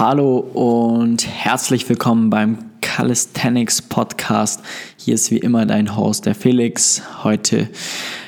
Hallo 0.00 0.38
und 0.38 1.26
herzlich 1.26 1.86
willkommen 1.86 2.30
beim 2.30 2.56
Calisthenics 2.80 3.82
Podcast. 3.82 4.62
Hier 4.96 5.12
ist 5.12 5.30
wie 5.30 5.36
immer 5.36 5.66
dein 5.66 5.94
Host, 5.94 6.24
der 6.24 6.34
Felix. 6.34 7.02
Heute 7.22 7.68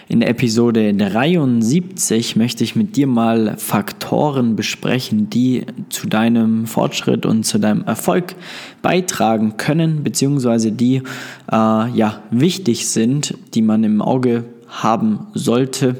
in 0.06 0.21
Episode 0.21 0.93
73 0.93 2.37
möchte 2.37 2.62
ich 2.62 2.77
mit 2.77 2.96
dir 2.96 3.06
mal 3.06 3.56
Faktoren 3.56 4.54
besprechen, 4.54 5.30
die 5.30 5.64
zu 5.88 6.06
deinem 6.06 6.66
Fortschritt 6.66 7.24
und 7.24 7.45
zu 7.45 7.58
deinem 7.58 7.84
Erfolg 7.84 8.34
beitragen 8.82 9.57
können, 9.57 10.04
beziehungsweise 10.04 10.73
die 10.73 10.96
äh, 10.96 11.00
ja, 11.50 12.20
wichtig 12.30 12.86
sind, 12.86 13.32
die 13.54 13.62
man 13.62 13.82
im 13.82 14.02
Auge 14.02 14.45
haben 14.73 15.27
sollte 15.34 15.96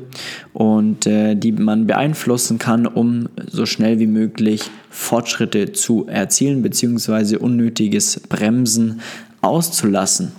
und 0.55 1.07
äh, 1.07 1.35
die 1.35 1.53
man 1.53 1.87
beeinflussen 1.87 2.59
kann, 2.59 2.87
um 2.87 3.29
so 3.47 3.67
schnell 3.67 3.99
wie 3.99 4.07
möglich 4.07 4.71
Fortschritte 4.91 5.73
zu 5.73 6.07
erzielen 6.09 6.63
bzw. 6.63 7.37
unnötiges 7.37 8.21
Bremsen 8.21 9.01
auszulassen. 9.43 10.33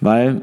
Weil 0.00 0.40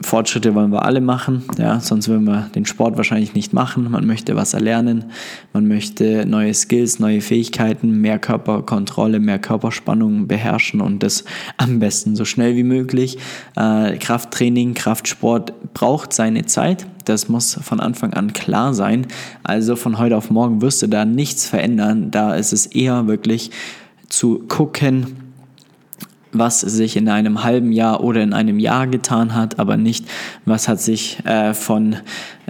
Fortschritte 0.00 0.54
wollen 0.54 0.72
wir 0.72 0.84
alle 0.84 1.00
machen, 1.00 1.44
ja, 1.58 1.78
sonst 1.78 2.08
würden 2.08 2.24
wir 2.24 2.50
den 2.54 2.66
Sport 2.66 2.96
wahrscheinlich 2.96 3.34
nicht 3.34 3.52
machen. 3.52 3.88
Man 3.90 4.04
möchte 4.04 4.34
was 4.34 4.52
erlernen, 4.52 5.06
man 5.52 5.68
möchte 5.68 6.26
neue 6.26 6.52
Skills, 6.54 6.98
neue 6.98 7.20
Fähigkeiten, 7.20 8.00
mehr 8.00 8.18
Körperkontrolle, 8.18 9.20
mehr 9.20 9.38
Körperspannung 9.38 10.26
beherrschen 10.26 10.80
und 10.80 11.04
das 11.04 11.24
am 11.56 11.78
besten 11.78 12.16
so 12.16 12.24
schnell 12.24 12.56
wie 12.56 12.64
möglich. 12.64 13.18
Äh, 13.54 13.96
Krafttraining, 13.98 14.74
Kraftsport 14.74 15.52
braucht 15.72 16.12
seine 16.12 16.46
Zeit, 16.46 16.86
das 17.04 17.28
muss 17.28 17.58
von 17.62 17.78
Anfang 17.78 18.12
an 18.12 18.32
klar 18.32 18.74
sein. 18.74 19.06
Also 19.44 19.76
von 19.76 19.98
heute 19.98 20.16
auf 20.16 20.30
morgen 20.30 20.62
wirst 20.62 20.82
du 20.82 20.88
da 20.88 21.04
nichts 21.04 21.46
verändern, 21.46 22.10
da 22.10 22.34
ist 22.34 22.52
es 22.52 22.66
eher 22.66 23.06
wirklich 23.06 23.52
zu 24.08 24.40
gucken, 24.48 25.25
was 26.38 26.60
sich 26.60 26.96
in 26.96 27.08
einem 27.08 27.44
halben 27.44 27.72
Jahr 27.72 28.02
oder 28.02 28.22
in 28.22 28.32
einem 28.32 28.58
Jahr 28.58 28.86
getan 28.86 29.34
hat, 29.34 29.58
aber 29.58 29.76
nicht, 29.76 30.06
was 30.44 30.68
hat 30.68 30.80
sich 30.80 31.24
äh, 31.24 31.54
von 31.54 31.96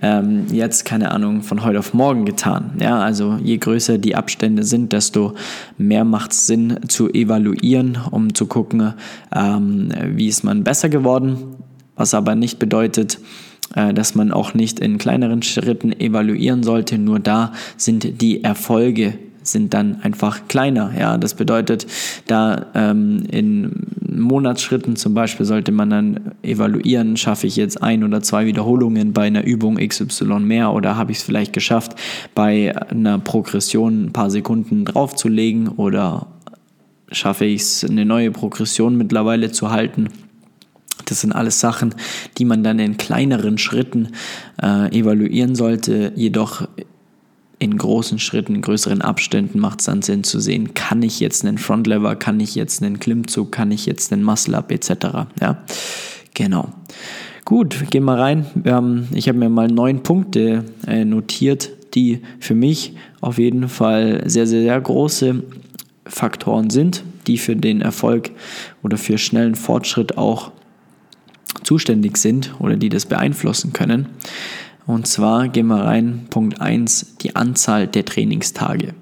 ähm, 0.02 0.47
jetzt, 0.52 0.84
keine 0.84 1.10
Ahnung, 1.10 1.42
von 1.42 1.64
heute 1.64 1.78
auf 1.78 1.94
morgen 1.94 2.25
getan. 2.25 2.72
Ja, 2.80 2.98
also 2.98 3.38
je 3.42 3.56
größer 3.56 3.98
die 3.98 4.14
Abstände 4.14 4.62
sind, 4.62 4.92
desto 4.92 5.34
mehr 5.78 6.05
macht 6.05 6.33
es 6.33 6.47
Sinn 6.47 6.80
zu 6.88 7.08
evaluieren, 7.08 7.98
um 8.10 8.34
zu 8.34 8.47
gucken, 8.47 8.94
ähm, 9.34 9.88
wie 10.14 10.28
ist 10.28 10.44
man 10.44 10.64
besser 10.64 10.88
geworden, 10.88 11.38
was 11.94 12.14
aber 12.14 12.34
nicht 12.34 12.58
bedeutet, 12.58 13.19
äh, 13.75 13.92
dass 13.94 14.14
man 14.14 14.32
auch 14.32 14.55
nicht 14.55 14.80
in 14.80 14.98
kleineren 14.98 15.42
Schritten 15.42 15.92
evaluieren 15.92 16.62
sollte. 16.62 16.98
Nur 16.98 17.19
da 17.19 17.53
sind 17.77 18.20
die 18.20 18.44
Erfolge 18.44 19.14
sind 19.47 19.75
dann 19.75 20.00
einfach 20.02 20.48
kleiner. 20.48 20.92
Ja, 20.98 21.19
das 21.19 21.34
bedeutet, 21.34 21.86
da 22.27 22.66
ähm, 22.75 23.25
in 23.30 23.86
Monatsschritten 24.08 24.97
zum 24.97 25.14
Beispiel 25.14 25.47
sollte 25.47 25.72
man 25.72 25.91
dann 25.91 26.33
evaluieren, 26.42 27.16
schaffe 27.16 27.47
ich 27.47 27.56
jetzt 27.56 27.83
ein 27.83 28.05
oder 28.05 28.22
zwei 28.22 28.47
Wiederholungen 28.47 29.12
bei 29.12 29.27
einer 29.27 29.44
Übung 29.44 29.77
XY 29.77 30.41
mehr 30.41 30.72
oder 30.72 30.97
habe 30.97 31.12
ich 31.12 31.19
es 31.19 31.25
vielleicht 31.25 31.53
geschafft, 31.53 31.94
bei 32.34 32.75
einer 32.91 33.19
Progression 33.19 34.06
ein 34.06 34.12
paar 34.12 34.30
Sekunden 34.30 34.84
draufzulegen 34.84 35.69
oder 35.69 36.28
schaffe 37.10 37.44
ich 37.44 37.62
es, 37.62 37.84
eine 37.84 38.05
neue 38.05 38.31
Progression 38.31 38.97
mittlerweile 38.97 39.53
zu 39.53 39.70
halten. 39.70 40.08
Das 41.05 41.20
sind 41.20 41.33
alles 41.33 41.60
Sachen, 41.60 41.94
die 42.38 42.44
man 42.44 42.64
dann 42.64 42.78
in 42.78 42.97
kleineren 42.97 43.58
Schritten 43.58 44.08
äh, 44.60 44.98
evaluieren 44.98 45.55
sollte. 45.55 46.12
Jedoch 46.16 46.66
in 47.58 47.78
großen 47.78 48.18
Schritten, 48.18 48.54
in 48.54 48.62
größeren 48.62 49.00
Abständen 49.00 49.58
macht 49.58 49.80
es 49.80 49.86
dann 49.86 50.02
Sinn 50.02 50.24
zu 50.24 50.40
sehen, 50.40 50.74
kann 50.74 51.02
ich 51.02 51.20
jetzt 51.20 51.44
einen 51.44 51.58
Frontlever, 51.58 52.16
kann 52.16 52.38
ich 52.38 52.54
jetzt 52.54 52.82
einen 52.82 53.00
Klimmzug, 53.00 53.50
kann 53.52 53.70
ich 53.70 53.86
jetzt 53.86 54.12
einen 54.12 54.22
Muscle-Up 54.22 54.70
etc. 54.70 54.90
Ja, 55.40 55.62
genau. 56.34 56.68
Gut, 57.44 57.90
gehen 57.90 58.04
wir 58.04 58.18
rein. 58.18 58.47
Haben, 58.66 59.08
ich 59.14 59.28
habe 59.28 59.38
mir 59.38 59.48
mal 59.48 59.69
neun 59.69 60.03
Punkte 60.03 60.64
äh, 60.86 61.04
notiert, 61.04 61.70
die 61.94 62.20
für 62.41 62.54
mich 62.54 62.94
auf 63.20 63.38
jeden 63.38 63.69
Fall 63.69 64.28
sehr, 64.28 64.47
sehr, 64.47 64.62
sehr 64.62 64.81
große 64.81 65.42
Faktoren 66.06 66.70
sind, 66.70 67.04
die 67.26 67.38
für 67.38 67.56
den 67.56 67.81
Erfolg 67.81 68.31
oder 68.82 68.98
für 68.98 69.16
schnellen 69.16 69.54
Fortschritt 69.54 70.19
auch 70.19 70.52
zuständig 71.62 72.16
sind 72.16 72.54
oder 72.58 72.76
die 72.76 72.88
das 72.88 73.06
beeinflussen 73.06 73.72
können. 73.72 74.06
Und 74.86 75.06
zwar 75.06 75.48
gehen 75.48 75.66
wir 75.66 75.84
rein, 75.84 76.26
Punkt 76.30 76.60
1, 76.60 77.16
die 77.20 77.34
Anzahl 77.34 77.86
der 77.86 78.04
Trainingstage. 78.04 78.94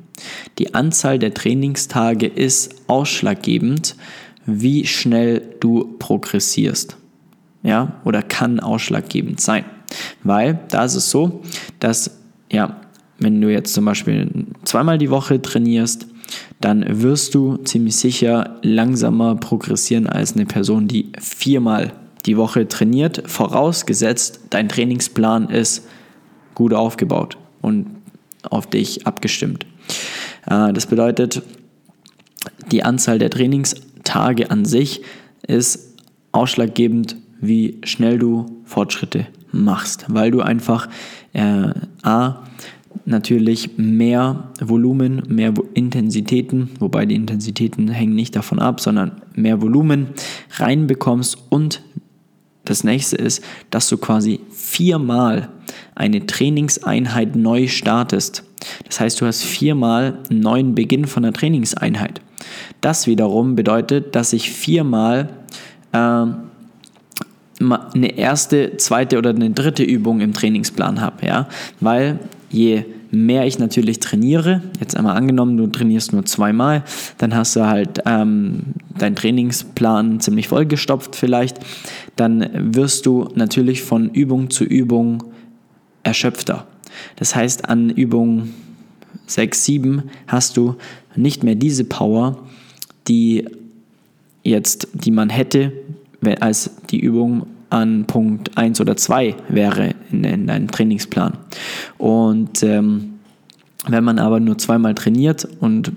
Die 0.59 0.75
Anzahl 0.75 1.19
der 1.19 1.35
Trainingstage 1.35 2.27
ist 2.27 2.75
ausschlaggebend, 2.87 3.97
wie 4.47 4.87
schnell 4.87 5.43
du 5.61 5.97
progressierst. 5.99 6.97
Ja, 7.63 8.01
oder 8.05 8.23
kann 8.23 8.61
ausschlaggebend 8.61 9.41
sein. 9.41 9.65
Weil 10.23 10.61
da 10.69 10.85
ist 10.85 10.95
es 10.95 11.11
so, 11.11 11.43
dass, 11.81 12.19
ja, 12.51 12.81
wenn 13.19 13.41
du 13.41 13.51
jetzt 13.51 13.73
zum 13.75 13.85
Beispiel 13.85 14.47
zweimal 14.65 14.99
die 14.99 15.11
Woche 15.11 15.41
trainierst, 15.41 16.07
dann 16.61 16.85
wirst 17.03 17.35
du 17.35 17.57
ziemlich 17.59 17.97
sicher 17.97 18.59
langsamer 18.63 19.37
progressieren 19.37 20.07
als 20.07 20.35
eine 20.35 20.47
Person, 20.47 20.89
die 20.89 21.13
viermal 21.19 21.93
die 22.27 22.37
Woche 22.37 22.69
trainiert, 22.69 23.23
vorausgesetzt, 23.27 24.41
dein 24.51 24.69
Trainingsplan 24.69 25.51
ist 25.51 25.87
gut 26.55 26.73
aufgebaut 26.73 27.37
und 27.61 27.87
auf 28.43 28.67
dich 28.69 29.07
abgestimmt. 29.07 29.67
Äh, 30.47 30.73
das 30.73 30.87
bedeutet, 30.87 31.43
die 32.71 32.83
Anzahl 32.83 33.19
der 33.19 33.31
Trainingstage 33.31 34.51
an 34.51 34.65
sich 34.65 35.03
ist 35.47 35.95
ausschlaggebend, 36.33 37.17
wie 37.41 37.79
schnell 37.85 38.19
du 38.19 38.47
Fortschritte 38.65 39.27
machst, 39.53 40.07
weil 40.09 40.31
du 40.31 40.41
einfach 40.41 40.89
äh, 41.33 41.71
A, 42.03 42.43
natürlich 43.05 43.77
mehr 43.77 44.51
Volumen, 44.61 45.23
mehr 45.29 45.53
Intensitäten, 45.75 46.71
wobei 46.79 47.07
die 47.07 47.15
Intensitäten 47.15 47.89
hängen 47.89 48.15
nicht 48.15 48.35
davon 48.37 48.59
ab, 48.59 48.81
sondern 48.81 49.23
mehr 49.35 49.61
Volumen 49.61 50.09
reinbekommst 50.57 51.39
und 51.51 51.83
das 52.65 52.85
nächste 52.85 53.17
ist, 53.17 53.43
dass 53.71 53.89
du 53.89 53.99
quasi 53.99 54.41
viermal 54.53 55.49
eine 55.95 56.27
Trainingseinheit 56.27 57.37
neu 57.37 57.69
startest. 57.69 58.45
Das 58.87 59.01
heißt, 59.01 59.21
du 59.21 59.27
hast 59.27 59.43
viermal 59.43 60.19
einen 60.31 60.41
neuen 60.41 60.75
Beginn 60.75 61.07
von 61.07 61.23
der 61.23 61.33
Trainingseinheit. 61.33 62.21
Das 62.81 63.07
wiederum 63.07 63.55
bedeutet, 63.55 64.15
dass 64.15 64.33
ich 64.33 64.51
viermal 64.51 65.29
äh, 65.93 66.27
eine 67.61 68.17
erste, 68.17 68.77
zweite 68.77 69.19
oder 69.19 69.31
eine 69.31 69.51
dritte 69.51 69.83
Übung 69.83 70.21
im 70.21 70.33
Trainingsplan 70.33 71.01
habe. 71.01 71.27
Ja? 71.27 71.49
Weil 71.81 72.19
je 72.51 72.85
mehr 73.15 73.47
ich 73.47 73.59
natürlich 73.59 74.01
trainiere, 74.01 74.63
jetzt 74.81 74.97
einmal 74.97 75.17
angenommen, 75.17 75.57
du 75.57 75.67
trainierst 75.67 76.13
nur 76.13 76.25
zweimal, 76.25 76.85
dann 77.19 77.35
hast 77.35 77.57
du 77.57 77.67
halt 77.67 78.01
ähm, 78.07 78.61
deinen 78.99 79.17
Trainingsplan 79.17 80.21
ziemlich 80.21 80.49
vollgestopft 80.49 81.17
vielleicht, 81.17 81.59
dann 82.17 82.49
wirst 82.75 83.07
du 83.07 83.29
natürlich 83.35 83.83
von 83.83 84.11
Übung 84.11 84.51
zu 84.51 84.65
Übung 84.65 85.25
erschöpfter. 86.03 86.67
Das 87.17 87.35
heißt, 87.35 87.69
an 87.69 87.91
Übung 87.91 88.51
6, 89.27 89.65
7 89.65 90.03
hast 90.27 90.57
du 90.57 90.77
nicht 91.17 91.43
mehr 91.43 91.55
diese 91.55 91.85
Power, 91.85 92.39
die 93.09 93.47
jetzt, 94.43 94.89
die 94.93 95.11
man 95.11 95.31
hätte, 95.31 95.73
als 96.41 96.71
die 96.91 97.01
Übung 97.01 97.47
an 97.75 98.05
Punkt 98.07 98.57
1 98.57 98.81
oder 98.81 98.97
2 98.97 99.35
wäre 99.49 99.95
in, 100.11 100.25
in 100.25 100.47
deinem 100.47 100.71
Trainingsplan. 100.71 101.35
Und 101.99 102.63
ähm, 102.63 103.15
wenn 103.87 104.05
man 104.05 104.19
aber 104.19 104.41
nur 104.41 104.57
zweimal 104.57 104.95
trainiert 104.95 105.47
und 105.61 105.93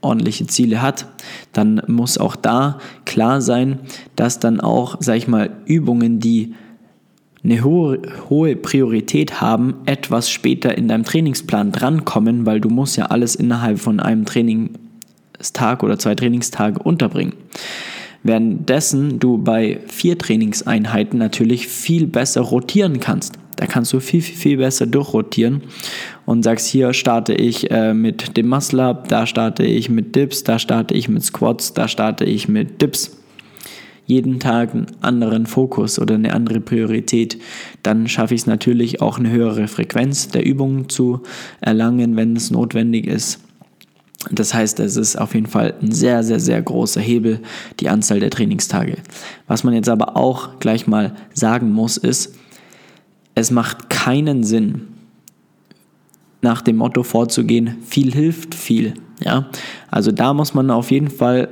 ordentliche 0.00 0.46
Ziele 0.46 0.80
hat, 0.80 1.06
dann 1.52 1.82
muss 1.86 2.16
auch 2.16 2.36
da 2.36 2.78
klar 3.04 3.42
sein, 3.42 3.80
dass 4.14 4.38
dann 4.38 4.60
auch, 4.60 4.96
sag 5.00 5.16
ich 5.16 5.28
mal, 5.28 5.50
Übungen, 5.66 6.20
die 6.20 6.54
eine 7.44 7.62
hohe, 7.62 8.00
hohe 8.30 8.56
Priorität 8.56 9.40
haben, 9.40 9.74
etwas 9.84 10.30
später 10.30 10.78
in 10.78 10.88
deinem 10.88 11.04
Trainingsplan 11.04 11.72
drankommen, 11.72 12.46
weil 12.46 12.60
du 12.60 12.70
musst 12.70 12.96
ja 12.96 13.06
alles 13.06 13.34
innerhalb 13.34 13.78
von 13.78 14.00
einem 14.00 14.24
Trainingstag 14.24 15.82
oder 15.82 15.98
zwei 15.98 16.14
Trainingstage 16.14 16.78
unterbringen. 16.82 17.34
Währenddessen 18.26 19.20
du 19.20 19.38
bei 19.38 19.78
vier 19.86 20.18
Trainingseinheiten 20.18 21.16
natürlich 21.16 21.68
viel 21.68 22.08
besser 22.08 22.40
rotieren 22.40 22.98
kannst. 22.98 23.34
Da 23.54 23.66
kannst 23.66 23.92
du 23.92 24.00
viel, 24.00 24.20
viel, 24.20 24.36
viel 24.36 24.56
besser 24.56 24.86
durchrotieren 24.86 25.62
und 26.24 26.42
sagst, 26.42 26.66
hier 26.66 26.92
starte 26.92 27.34
ich 27.34 27.70
äh, 27.70 27.94
mit 27.94 28.36
dem 28.36 28.48
Muscle 28.48 28.82
Up, 28.82 29.08
da 29.08 29.26
starte 29.26 29.62
ich 29.62 29.88
mit 29.88 30.16
Dips, 30.16 30.42
da 30.42 30.58
starte 30.58 30.92
ich 30.94 31.08
mit 31.08 31.22
Squats, 31.22 31.72
da 31.72 31.86
starte 31.86 32.24
ich 32.24 32.48
mit 32.48 32.82
Dips. 32.82 33.16
Jeden 34.04 34.40
Tag 34.40 34.74
einen 34.74 34.88
anderen 35.02 35.46
Fokus 35.46 35.98
oder 36.00 36.16
eine 36.16 36.32
andere 36.34 36.60
Priorität. 36.60 37.38
Dann 37.84 38.08
schaffe 38.08 38.34
ich 38.34 38.42
es 38.42 38.46
natürlich 38.48 39.00
auch 39.00 39.20
eine 39.20 39.30
höhere 39.30 39.68
Frequenz 39.68 40.28
der 40.28 40.44
Übungen 40.44 40.88
zu 40.88 41.22
erlangen, 41.60 42.16
wenn 42.16 42.34
es 42.34 42.50
notwendig 42.50 43.06
ist. 43.06 43.45
Das 44.30 44.54
heißt, 44.54 44.80
es 44.80 44.96
ist 44.96 45.16
auf 45.16 45.34
jeden 45.34 45.46
Fall 45.46 45.74
ein 45.80 45.92
sehr, 45.92 46.22
sehr, 46.22 46.40
sehr 46.40 46.60
großer 46.60 47.00
Hebel, 47.00 47.40
die 47.80 47.88
Anzahl 47.88 48.20
der 48.20 48.30
Trainingstage. 48.30 48.96
Was 49.46 49.62
man 49.64 49.74
jetzt 49.74 49.88
aber 49.88 50.16
auch 50.16 50.58
gleich 50.58 50.86
mal 50.86 51.14
sagen 51.32 51.72
muss, 51.72 51.96
ist, 51.96 52.34
es 53.34 53.50
macht 53.50 53.90
keinen 53.90 54.42
Sinn, 54.42 54.88
nach 56.42 56.62
dem 56.62 56.76
Motto 56.76 57.02
vorzugehen, 57.02 57.76
viel 57.86 58.12
hilft 58.12 58.54
viel. 58.54 58.94
Ja? 59.20 59.46
Also 59.90 60.12
da 60.12 60.34
muss 60.34 60.54
man 60.54 60.70
auf 60.70 60.90
jeden 60.90 61.10
Fall, 61.10 61.48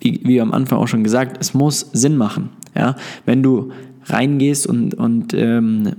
wie, 0.00 0.20
wie 0.24 0.40
am 0.40 0.52
Anfang 0.52 0.78
auch 0.78 0.88
schon 0.88 1.04
gesagt, 1.04 1.36
es 1.40 1.54
muss 1.54 1.90
Sinn 1.92 2.16
machen. 2.16 2.50
Ja? 2.74 2.96
Wenn 3.26 3.42
du 3.42 3.72
reingehst 4.06 4.66
und, 4.66 4.94
und 4.94 5.34
ähm, 5.34 5.92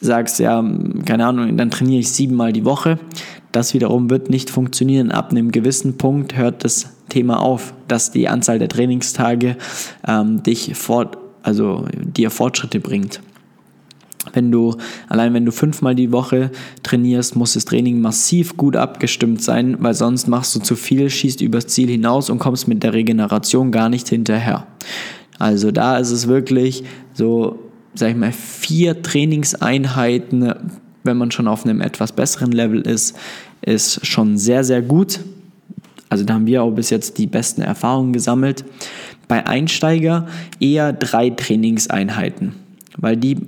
sagst, 0.00 0.38
ja, 0.38 0.64
keine 1.04 1.26
Ahnung, 1.26 1.56
dann 1.56 1.70
trainiere 1.70 2.00
ich 2.00 2.10
siebenmal 2.10 2.52
die 2.52 2.64
Woche, 2.64 2.98
das 3.52 3.74
wiederum 3.74 4.10
wird 4.10 4.30
nicht 4.30 4.50
funktionieren. 4.50 5.10
Ab 5.10 5.30
einem 5.30 5.50
gewissen 5.50 5.96
Punkt 5.96 6.36
hört 6.36 6.64
das 6.64 6.90
Thema 7.08 7.40
auf, 7.40 7.72
dass 7.88 8.10
die 8.10 8.28
Anzahl 8.28 8.58
der 8.58 8.68
Trainingstage 8.68 9.56
ähm, 10.06 10.42
dich 10.42 10.74
fort, 10.74 11.16
also 11.42 11.86
dir 11.94 12.30
Fortschritte 12.30 12.80
bringt. 12.80 13.20
Wenn 14.34 14.52
du, 14.52 14.76
allein 15.08 15.32
wenn 15.32 15.46
du 15.46 15.52
fünfmal 15.52 15.94
die 15.94 16.12
Woche 16.12 16.50
trainierst, 16.82 17.34
muss 17.34 17.54
das 17.54 17.64
Training 17.64 18.00
massiv 18.00 18.56
gut 18.58 18.76
abgestimmt 18.76 19.42
sein, 19.42 19.76
weil 19.80 19.94
sonst 19.94 20.28
machst 20.28 20.54
du 20.54 20.60
zu 20.60 20.76
viel, 20.76 21.08
schießt 21.08 21.40
übers 21.40 21.66
Ziel 21.68 21.88
hinaus 21.88 22.28
und 22.28 22.38
kommst 22.38 22.68
mit 22.68 22.82
der 22.82 22.92
Regeneration 22.92 23.72
gar 23.72 23.88
nicht 23.88 24.08
hinterher. 24.08 24.66
Also 25.38 25.70
da 25.70 25.96
ist 25.98 26.10
es 26.10 26.28
wirklich 26.28 26.84
so, 27.14 27.58
sag 27.98 28.10
ich 28.10 28.16
mal, 28.16 28.32
vier 28.32 29.02
Trainingseinheiten 29.02 30.54
wenn 31.08 31.16
man 31.16 31.30
schon 31.30 31.48
auf 31.48 31.64
einem 31.64 31.80
etwas 31.80 32.12
besseren 32.12 32.52
Level 32.52 32.80
ist, 32.82 33.16
ist 33.62 34.06
schon 34.06 34.36
sehr, 34.38 34.62
sehr 34.62 34.82
gut. 34.82 35.20
Also 36.08 36.24
da 36.24 36.34
haben 36.34 36.46
wir 36.46 36.62
auch 36.62 36.70
bis 36.70 36.90
jetzt 36.90 37.18
die 37.18 37.26
besten 37.26 37.62
Erfahrungen 37.62 38.12
gesammelt. 38.12 38.64
Bei 39.26 39.46
Einsteiger 39.46 40.26
eher 40.60 40.92
drei 40.92 41.30
Trainingseinheiten, 41.30 42.54
weil 42.96 43.16
die 43.16 43.38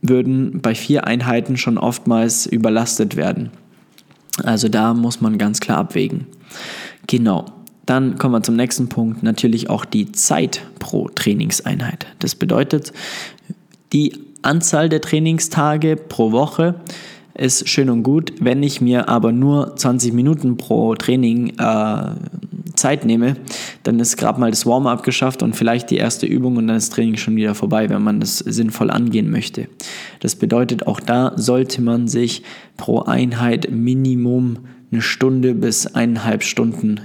würden 0.00 0.60
bei 0.60 0.74
vier 0.74 1.06
Einheiten 1.06 1.56
schon 1.56 1.76
oftmals 1.76 2.46
überlastet 2.46 3.16
werden. 3.16 3.50
Also 4.44 4.68
da 4.68 4.94
muss 4.94 5.20
man 5.20 5.38
ganz 5.38 5.60
klar 5.60 5.78
abwägen. 5.78 6.26
Genau. 7.06 7.46
Dann 7.86 8.18
kommen 8.18 8.34
wir 8.34 8.42
zum 8.42 8.54
nächsten 8.54 8.88
Punkt, 8.88 9.22
natürlich 9.22 9.70
auch 9.70 9.84
die 9.84 10.12
Zeit 10.12 10.60
pro 10.78 11.08
Trainingseinheit. 11.08 12.06
Das 12.18 12.34
bedeutet, 12.34 12.92
die 13.92 14.12
Anzahl 14.42 14.88
der 14.88 15.00
Trainingstage 15.00 15.96
pro 15.96 16.32
Woche 16.32 16.76
ist 17.34 17.68
schön 17.68 17.88
und 17.88 18.02
gut. 18.02 18.32
Wenn 18.40 18.62
ich 18.62 18.80
mir 18.80 19.08
aber 19.08 19.32
nur 19.32 19.76
20 19.76 20.12
Minuten 20.12 20.56
pro 20.56 20.94
Training 20.96 21.54
äh, 21.58 22.10
Zeit 22.74 23.04
nehme, 23.04 23.36
dann 23.84 24.00
ist 24.00 24.16
gerade 24.16 24.40
mal 24.40 24.50
das 24.50 24.66
Warm-up 24.66 25.02
geschafft 25.02 25.42
und 25.42 25.54
vielleicht 25.54 25.90
die 25.90 25.96
erste 25.96 26.26
Übung 26.26 26.56
und 26.56 26.66
dann 26.66 26.76
ist 26.76 26.92
Training 26.92 27.16
schon 27.16 27.36
wieder 27.36 27.54
vorbei, 27.54 27.88
wenn 27.90 28.02
man 28.02 28.20
das 28.20 28.38
sinnvoll 28.38 28.90
angehen 28.90 29.30
möchte. 29.30 29.68
Das 30.20 30.36
bedeutet, 30.36 30.86
auch 30.86 31.00
da 31.00 31.32
sollte 31.36 31.80
man 31.80 32.08
sich 32.08 32.42
pro 32.76 33.00
Einheit 33.00 33.70
Minimum 33.70 34.58
eine 34.90 35.02
Stunde 35.02 35.54
bis 35.54 35.86
eineinhalb 35.86 36.42
Stunden 36.42 37.00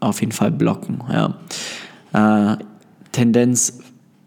auf 0.00 0.20
jeden 0.20 0.32
Fall 0.32 0.52
blocken. 0.52 1.02
Ja. 1.10 2.52
Äh, 2.52 2.56
Tendenz 3.12 3.80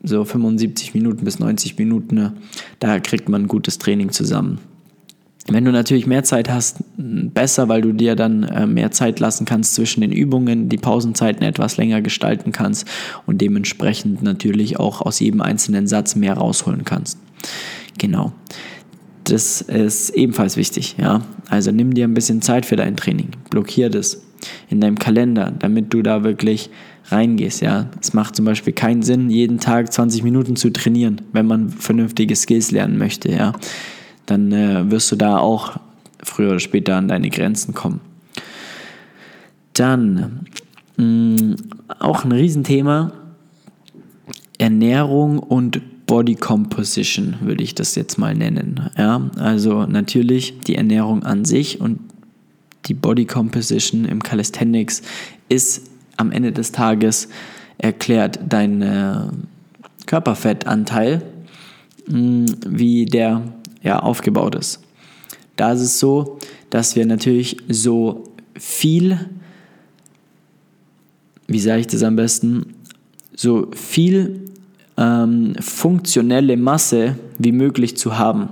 so 0.03 0.23
75 0.23 0.93
Minuten 0.93 1.25
bis 1.25 1.39
90 1.39 1.77
Minuten, 1.77 2.15
ne? 2.15 2.33
da 2.79 2.99
kriegt 2.99 3.29
man 3.29 3.43
ein 3.43 3.47
gutes 3.47 3.77
Training 3.77 4.11
zusammen. 4.11 4.59
Wenn 5.47 5.65
du 5.65 5.71
natürlich 5.71 6.05
mehr 6.05 6.23
Zeit 6.23 6.49
hast, 6.49 6.83
besser, 6.97 7.69
weil 7.69 7.81
du 7.81 7.91
dir 7.91 8.15
dann 8.15 8.43
äh, 8.43 8.67
mehr 8.67 8.91
Zeit 8.91 9.19
lassen 9.19 9.45
kannst 9.45 9.73
zwischen 9.73 10.01
den 10.01 10.11
Übungen, 10.11 10.69
die 10.69 10.77
Pausenzeiten 10.77 11.43
etwas 11.43 11.77
länger 11.77 12.01
gestalten 12.01 12.51
kannst 12.51 12.87
und 13.25 13.41
dementsprechend 13.41 14.21
natürlich 14.21 14.79
auch 14.79 15.01
aus 15.01 15.19
jedem 15.19 15.41
einzelnen 15.41 15.87
Satz 15.87 16.15
mehr 16.15 16.35
rausholen 16.35 16.85
kannst. 16.85 17.17
Genau. 17.97 18.31
Das 19.23 19.61
ist 19.61 20.11
ebenfalls 20.11 20.55
wichtig, 20.55 20.95
ja. 20.99 21.21
Also 21.49 21.71
nimm 21.71 21.93
dir 21.93 22.05
ein 22.05 22.13
bisschen 22.13 22.41
Zeit 22.41 22.65
für 22.65 22.75
dein 22.75 22.95
Training. 22.95 23.29
Blockier 23.49 23.89
das 23.89 24.21
in 24.69 24.81
deinem 24.81 24.99
Kalender, 24.99 25.51
damit 25.57 25.93
du 25.93 26.01
da 26.01 26.23
wirklich 26.23 26.69
reingehst. 27.11 27.61
Ja, 27.61 27.87
es 28.01 28.13
macht 28.13 28.35
zum 28.35 28.45
Beispiel 28.45 28.73
keinen 28.73 29.01
Sinn, 29.01 29.29
jeden 29.29 29.59
Tag 29.59 29.91
20 29.91 30.23
Minuten 30.23 30.55
zu 30.55 30.71
trainieren, 30.71 31.21
wenn 31.33 31.47
man 31.47 31.69
vernünftige 31.69 32.35
Skills 32.35 32.71
lernen 32.71 32.97
möchte. 32.97 33.31
Ja, 33.31 33.53
dann 34.25 34.51
äh, 34.51 34.89
wirst 34.91 35.11
du 35.11 35.15
da 35.15 35.37
auch 35.37 35.79
früher 36.21 36.49
oder 36.49 36.59
später 36.59 36.95
an 36.95 37.07
deine 37.07 37.29
Grenzen 37.29 37.73
kommen. 37.73 38.01
Dann 39.73 40.45
mh, 40.97 41.03
mm, 41.03 41.55
auch 41.99 42.25
ein 42.25 42.31
Riesenthema 42.31 43.13
Ernährung 44.57 45.39
und 45.39 45.81
Body 46.05 46.35
Composition 46.35 47.35
würde 47.41 47.63
ich 47.63 47.75
das 47.75 47.95
jetzt 47.95 48.17
mal 48.17 48.35
nennen. 48.35 48.89
Ja, 48.97 49.29
also 49.37 49.85
natürlich 49.85 50.59
die 50.61 50.75
Ernährung 50.75 51.23
an 51.23 51.45
sich 51.45 51.79
und 51.79 51.99
die 52.87 52.93
Body 52.93 53.25
Composition 53.25 54.05
im 54.05 54.21
Calisthenics 54.21 55.01
ist 55.49 55.88
am 56.19 56.31
Ende 56.31 56.51
des 56.51 56.71
Tages 56.71 57.29
erklärt 57.77 58.39
dein 58.47 58.81
äh, 58.81 59.15
Körperfettanteil, 60.05 61.21
mh, 62.07 62.45
wie 62.67 63.05
der 63.05 63.41
ja, 63.81 63.99
aufgebaut 63.99 64.55
ist. 64.55 64.81
Da 65.55 65.71
ist 65.71 65.81
es 65.81 65.99
so, 65.99 66.39
dass 66.69 66.95
wir 66.95 67.05
natürlich 67.05 67.57
so 67.69 68.25
viel, 68.55 69.29
wie 71.47 71.59
sage 71.59 71.81
ich 71.81 71.87
das 71.87 72.03
am 72.03 72.17
besten, 72.17 72.75
so 73.35 73.69
viel 73.71 74.45
ähm, 74.97 75.55
funktionelle 75.59 76.57
Masse 76.57 77.17
wie 77.37 77.53
möglich 77.53 77.95
zu 77.95 78.17
haben. 78.17 78.49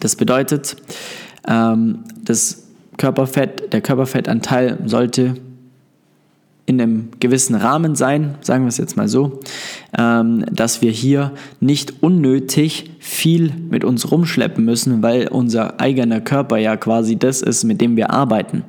Das 0.00 0.16
bedeutet, 0.16 0.76
ähm, 1.46 2.04
das 2.24 2.68
Körperfett, 2.96 3.72
der 3.72 3.82
Körperfettanteil 3.82 4.78
sollte 4.86 5.34
in 6.70 6.80
einem 6.80 7.08
gewissen 7.18 7.56
Rahmen 7.56 7.96
sein, 7.96 8.36
sagen 8.42 8.62
wir 8.62 8.68
es 8.68 8.78
jetzt 8.78 8.96
mal 8.96 9.08
so, 9.08 9.40
ähm, 9.98 10.44
dass 10.52 10.82
wir 10.82 10.92
hier 10.92 11.32
nicht 11.58 12.00
unnötig 12.00 12.92
viel 13.00 13.52
mit 13.68 13.82
uns 13.82 14.12
rumschleppen 14.12 14.64
müssen, 14.64 15.02
weil 15.02 15.26
unser 15.26 15.80
eigener 15.80 16.20
Körper 16.20 16.58
ja 16.58 16.76
quasi 16.76 17.16
das 17.16 17.42
ist, 17.42 17.64
mit 17.64 17.80
dem 17.80 17.96
wir 17.96 18.10
arbeiten. 18.10 18.62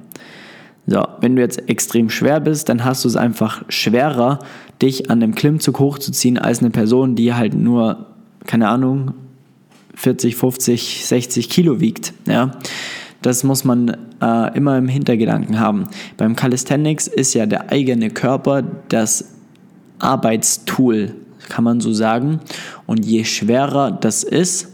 So, 0.88 1.06
wenn 1.20 1.36
du 1.36 1.44
jetzt 1.44 1.70
extrem 1.70 2.10
schwer 2.10 2.40
bist, 2.40 2.70
dann 2.70 2.84
hast 2.84 3.04
du 3.04 3.08
es 3.08 3.16
einfach 3.16 3.62
schwerer, 3.70 4.40
dich 4.82 5.12
an 5.12 5.22
einem 5.22 5.36
Klimmzug 5.36 5.78
hochzuziehen, 5.78 6.40
als 6.40 6.60
eine 6.60 6.72
Person, 6.72 7.16
die 7.16 7.36
halt 7.36 7.54
nur, 7.54 8.08
keine 8.48 8.68
Ahnung, 8.68 9.14
40, 9.94 10.36
50, 10.36 11.06
60 11.06 11.50
Kilo 11.50 11.80
wiegt. 11.80 12.14
Ja? 12.28 12.54
Das 13.22 13.44
muss 13.44 13.64
man 13.64 13.98
äh, 14.22 14.58
immer 14.58 14.78
im 14.78 14.88
Hintergedanken 14.88 15.60
haben. 15.60 15.88
Beim 16.18 16.36
Calisthenics 16.36 17.08
ist 17.08 17.34
ja 17.34 17.46
der 17.46 17.72
eigene 17.72 18.10
Körper 18.10 18.64
das 18.90 19.36
Arbeitstool, 20.00 21.14
kann 21.50 21.64
man 21.64 21.80
so 21.82 21.94
sagen. 21.94 22.40
Und 22.88 23.06
je 23.06 23.24
schwerer 23.24 23.92
das 23.92 24.24
ist, 24.24 24.70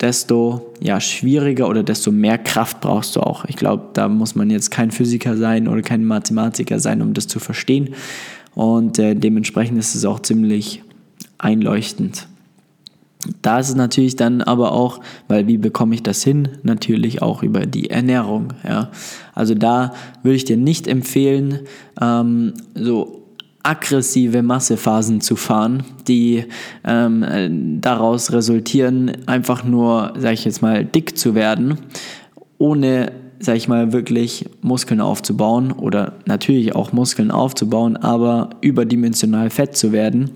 desto 0.00 0.72
ja, 0.80 1.00
schwieriger 1.00 1.68
oder 1.68 1.82
desto 1.82 2.10
mehr 2.10 2.38
Kraft 2.38 2.80
brauchst 2.80 3.16
du 3.16 3.20
auch. 3.20 3.44
Ich 3.44 3.56
glaube, 3.56 3.90
da 3.92 4.08
muss 4.08 4.34
man 4.34 4.50
jetzt 4.50 4.70
kein 4.70 4.90
Physiker 4.90 5.36
sein 5.36 5.68
oder 5.68 5.82
kein 5.82 6.04
Mathematiker 6.04 6.80
sein, 6.80 7.02
um 7.02 7.12
das 7.14 7.26
zu 7.26 7.38
verstehen. 7.38 7.94
Und 8.54 8.98
äh, 8.98 9.14
dementsprechend 9.14 9.78
ist 9.78 9.94
es 9.94 10.04
auch 10.04 10.20
ziemlich 10.20 10.82
einleuchtend. 11.38 12.26
Da 13.42 13.58
ist 13.58 13.68
es 13.68 13.74
natürlich 13.74 14.16
dann 14.16 14.42
aber 14.42 14.72
auch, 14.72 15.00
weil 15.28 15.46
wie 15.46 15.58
bekomme 15.58 15.94
ich 15.94 16.02
das 16.02 16.22
hin? 16.22 16.48
Natürlich 16.62 17.22
auch 17.22 17.42
über 17.42 17.66
die 17.66 17.90
Ernährung. 17.90 18.54
Ja. 18.66 18.90
Also 19.34 19.54
da 19.54 19.92
würde 20.22 20.36
ich 20.36 20.44
dir 20.44 20.56
nicht 20.56 20.86
empfehlen, 20.86 21.60
ähm, 22.00 22.54
so 22.74 23.20
aggressive 23.62 24.42
Massephasen 24.42 25.20
zu 25.20 25.36
fahren, 25.36 25.82
die 26.08 26.44
ähm, 26.84 27.78
daraus 27.80 28.32
resultieren, 28.32 29.12
einfach 29.26 29.64
nur, 29.64 30.14
sage 30.16 30.34
ich 30.34 30.44
jetzt 30.44 30.62
mal, 30.62 30.84
dick 30.84 31.18
zu 31.18 31.34
werden, 31.34 31.76
ohne, 32.58 33.12
sage 33.38 33.58
ich 33.58 33.68
mal, 33.68 33.92
wirklich 33.92 34.46
Muskeln 34.62 35.00
aufzubauen 35.00 35.72
oder 35.72 36.14
natürlich 36.26 36.74
auch 36.74 36.92
Muskeln 36.92 37.30
aufzubauen, 37.30 37.96
aber 37.96 38.50
überdimensional 38.62 39.50
fett 39.50 39.76
zu 39.76 39.92
werden. 39.92 40.30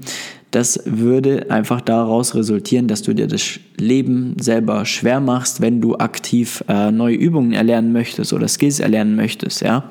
Das 0.54 0.80
würde 0.84 1.50
einfach 1.50 1.80
daraus 1.80 2.36
resultieren, 2.36 2.86
dass 2.86 3.02
du 3.02 3.12
dir 3.12 3.26
das 3.26 3.58
Leben 3.76 4.36
selber 4.38 4.84
schwer 4.84 5.18
machst, 5.18 5.60
wenn 5.60 5.80
du 5.80 5.96
aktiv 5.96 6.62
äh, 6.68 6.92
neue 6.92 7.16
Übungen 7.16 7.52
erlernen 7.52 7.92
möchtest 7.92 8.32
oder 8.32 8.46
Skills 8.46 8.78
erlernen 8.78 9.16
möchtest. 9.16 9.62
Ja? 9.62 9.90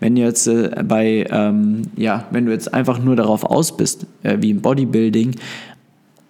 Wenn 0.00 0.16
du 0.16 0.22
jetzt 0.22 0.48
äh, 0.48 0.82
bei, 0.84 1.28
ähm, 1.30 1.82
ja, 1.96 2.24
wenn 2.32 2.44
du 2.44 2.50
jetzt 2.50 2.74
einfach 2.74 2.98
nur 2.98 3.14
darauf 3.14 3.44
aus 3.44 3.76
bist, 3.76 4.04
äh, 4.24 4.38
wie 4.40 4.50
im 4.50 4.60
Bodybuilding, 4.60 5.36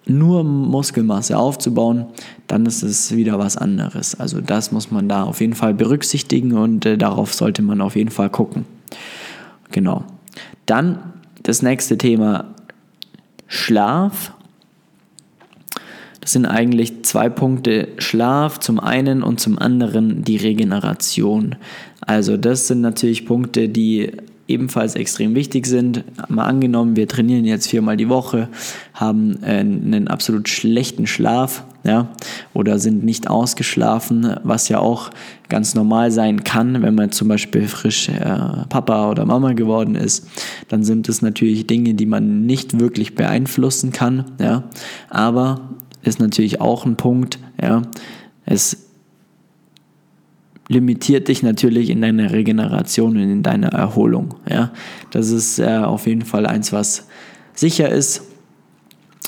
nur 0.05 0.43
Muskelmasse 0.43 1.35
aufzubauen, 1.35 2.05
dann 2.45 2.67
ist 2.67 2.83
es 2.83 3.15
wieder 3.15 3.39
was 3.39 3.57
anderes. 3.57 4.13
Also 4.19 4.41
das 4.41 4.71
muss 4.71 4.91
man 4.91 5.09
da 5.09 5.23
auf 5.23 5.41
jeden 5.41 5.55
Fall 5.55 5.73
berücksichtigen 5.73 6.51
und 6.51 6.85
äh, 6.85 6.99
darauf 6.99 7.33
sollte 7.33 7.63
man 7.63 7.81
auf 7.81 7.95
jeden 7.95 8.11
Fall 8.11 8.29
gucken. 8.29 8.65
Genau. 9.71 10.03
Dann 10.67 10.99
das 11.41 11.63
nächste 11.63 11.97
Thema 11.97 12.53
Schlaf. 13.51 14.33
Das 16.21 16.31
sind 16.31 16.45
eigentlich 16.45 17.03
zwei 17.03 17.27
Punkte 17.27 17.89
Schlaf 17.97 18.59
zum 18.59 18.79
einen 18.79 19.23
und 19.23 19.41
zum 19.41 19.59
anderen 19.59 20.23
die 20.23 20.37
Regeneration. 20.37 21.57
Also 21.99 22.37
das 22.37 22.67
sind 22.67 22.79
natürlich 22.79 23.25
Punkte, 23.25 23.67
die 23.67 24.13
ebenfalls 24.47 24.95
extrem 24.95 25.35
wichtig 25.35 25.65
sind. 25.65 26.05
Mal 26.29 26.45
angenommen, 26.45 26.95
wir 26.95 27.09
trainieren 27.09 27.43
jetzt 27.43 27.67
viermal 27.67 27.97
die 27.97 28.07
Woche, 28.07 28.47
haben 28.93 29.43
äh, 29.43 29.59
einen 29.59 30.07
absolut 30.07 30.47
schlechten 30.47 31.05
Schlaf, 31.05 31.65
ja, 31.83 32.09
oder 32.53 32.79
sind 32.79 33.03
nicht 33.03 33.29
ausgeschlafen, 33.29 34.35
was 34.43 34.69
ja 34.69 34.79
auch 34.79 35.09
ganz 35.49 35.75
normal 35.75 36.11
sein 36.11 36.43
kann, 36.43 36.81
wenn 36.81 36.95
man 36.95 37.11
zum 37.11 37.27
Beispiel 37.27 37.67
frisch 37.67 38.09
äh, 38.09 38.37
Papa 38.69 39.09
oder 39.09 39.25
Mama 39.25 39.53
geworden 39.53 39.95
ist, 39.95 40.27
dann 40.69 40.83
sind 40.83 41.09
es 41.09 41.21
natürlich 41.21 41.67
Dinge, 41.67 41.93
die 41.93 42.05
man 42.05 42.45
nicht 42.45 42.79
wirklich 42.79 43.15
beeinflussen 43.15 43.91
kann, 43.91 44.25
ja, 44.39 44.63
aber 45.09 45.69
ist 46.03 46.19
natürlich 46.19 46.61
auch 46.61 46.85
ein 46.85 46.95
Punkt, 46.95 47.39
ja, 47.61 47.81
es 48.45 48.91
limitiert 50.71 51.27
dich 51.27 51.43
natürlich 51.43 51.89
in 51.89 52.01
deiner 52.01 52.31
Regeneration 52.31 53.17
und 53.17 53.23
in 53.23 53.43
deiner 53.43 53.73
Erholung. 53.73 54.35
Ja? 54.49 54.71
Das 55.11 55.29
ist 55.29 55.59
äh, 55.59 55.79
auf 55.79 56.07
jeden 56.07 56.23
Fall 56.23 56.45
eins, 56.45 56.71
was 56.71 57.07
sicher 57.53 57.89
ist. 57.89 58.23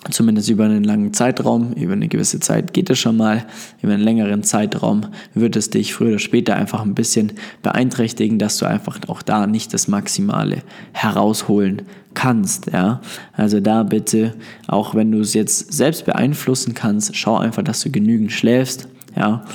Zumindest 0.09 0.49
über 0.49 0.65
einen 0.65 0.83
langen 0.83 1.13
Zeitraum, 1.13 1.73
über 1.73 1.93
eine 1.93 2.09
gewisse 2.09 2.39
Zeit 2.39 2.73
geht 2.73 2.89
es 2.89 2.99
schon 2.99 3.15
mal, 3.15 3.45
über 3.81 3.93
einen 3.93 4.03
längeren 4.03 4.43
Zeitraum 4.43 5.05
wird 5.33 5.55
es 5.55 5.69
dich 5.69 5.93
früher 5.93 6.09
oder 6.09 6.19
später 6.19 6.55
einfach 6.55 6.81
ein 6.81 6.93
bisschen 6.93 7.33
beeinträchtigen, 7.61 8.37
dass 8.37 8.57
du 8.57 8.65
einfach 8.65 8.99
auch 9.07 9.21
da 9.21 9.47
nicht 9.47 9.73
das 9.73 9.87
Maximale 9.87 10.63
herausholen 10.91 11.83
kannst. 12.13 12.71
Ja? 12.71 12.99
Also 13.31 13.61
da 13.61 13.83
bitte, 13.83 14.33
auch 14.67 14.93
wenn 14.93 15.11
du 15.11 15.21
es 15.21 15.33
jetzt 15.33 15.71
selbst 15.71 16.05
beeinflussen 16.05 16.73
kannst, 16.73 17.15
schau 17.15 17.37
einfach, 17.37 17.63
dass 17.63 17.81
du 17.81 17.89
genügend 17.89 18.33
schläfst. 18.33 18.89
Ja? 19.15 19.45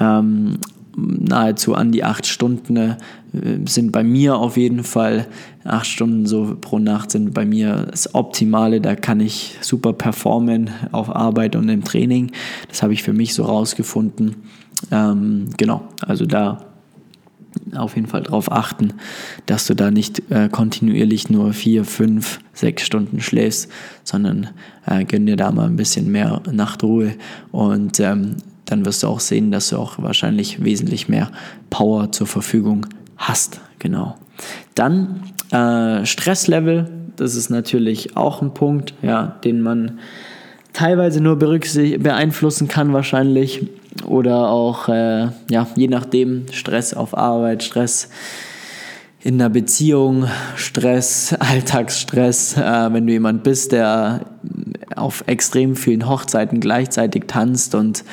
Ähm, 0.00 0.58
nahezu 0.96 1.74
an 1.74 1.92
die 1.92 2.02
acht 2.02 2.26
Stunden 2.26 2.96
sind 3.66 3.92
bei 3.92 4.02
mir 4.02 4.36
auf 4.36 4.56
jeden 4.56 4.84
Fall 4.84 5.26
acht 5.64 5.86
Stunden 5.86 6.26
so 6.26 6.56
pro 6.60 6.78
Nacht 6.78 7.10
sind 7.10 7.34
bei 7.34 7.44
mir 7.44 7.86
das 7.90 8.14
Optimale. 8.14 8.80
Da 8.80 8.94
kann 8.94 9.20
ich 9.20 9.56
super 9.60 9.92
performen 9.92 10.70
auf 10.92 11.14
Arbeit 11.14 11.56
und 11.56 11.68
im 11.68 11.84
Training. 11.84 12.32
Das 12.68 12.82
habe 12.82 12.92
ich 12.92 13.02
für 13.02 13.12
mich 13.12 13.34
so 13.34 13.44
rausgefunden. 13.44 14.36
Ähm, 14.90 15.48
genau, 15.56 15.82
also 16.00 16.24
da 16.24 16.64
auf 17.74 17.96
jeden 17.96 18.06
Fall 18.06 18.22
darauf 18.22 18.50
achten, 18.52 18.94
dass 19.46 19.66
du 19.66 19.74
da 19.74 19.90
nicht 19.90 20.30
äh, 20.30 20.48
kontinuierlich 20.48 21.28
nur 21.28 21.52
vier, 21.52 21.84
fünf, 21.84 22.40
sechs 22.52 22.84
Stunden 22.84 23.20
schläfst, 23.20 23.68
sondern 24.04 24.50
äh, 24.86 25.04
gönn 25.04 25.26
dir 25.26 25.36
da 25.36 25.50
mal 25.50 25.66
ein 25.66 25.76
bisschen 25.76 26.10
mehr 26.10 26.40
Nachtruhe 26.50 27.14
und 27.50 28.00
ähm, 28.00 28.36
dann 28.64 28.84
wirst 28.84 29.02
du 29.02 29.06
auch 29.06 29.20
sehen, 29.20 29.50
dass 29.50 29.70
du 29.70 29.76
auch 29.78 30.00
wahrscheinlich 30.02 30.62
wesentlich 30.62 31.08
mehr 31.08 31.30
Power 31.70 32.12
zur 32.12 32.26
Verfügung 32.26 32.86
hast. 33.18 33.60
Genau. 33.78 34.16
Dann 34.74 35.24
äh, 35.50 36.06
Stresslevel, 36.06 36.88
das 37.16 37.34
ist 37.34 37.50
natürlich 37.50 38.16
auch 38.16 38.42
ein 38.42 38.54
Punkt, 38.54 38.94
ja, 39.02 39.36
den 39.44 39.60
man 39.60 39.98
teilweise 40.72 41.20
nur 41.20 41.38
beeinflussen 41.38 42.68
kann 42.68 42.92
wahrscheinlich 42.92 43.66
oder 44.06 44.48
auch, 44.48 44.88
äh, 44.88 45.28
ja, 45.50 45.66
je 45.74 45.88
nachdem, 45.88 46.46
Stress 46.52 46.94
auf 46.94 47.16
Arbeit, 47.16 47.64
Stress 47.64 48.10
in 49.20 49.38
der 49.38 49.48
Beziehung, 49.48 50.26
Stress, 50.54 51.34
Alltagsstress, 51.38 52.56
äh, 52.56 52.92
wenn 52.92 53.06
du 53.06 53.12
jemand 53.12 53.42
bist, 53.42 53.72
der 53.72 54.20
auf 54.98 55.24
extrem 55.26 55.76
vielen 55.76 56.08
Hochzeiten 56.08 56.60
gleichzeitig 56.60 57.24
tanzt 57.26 57.74
und 57.74 58.04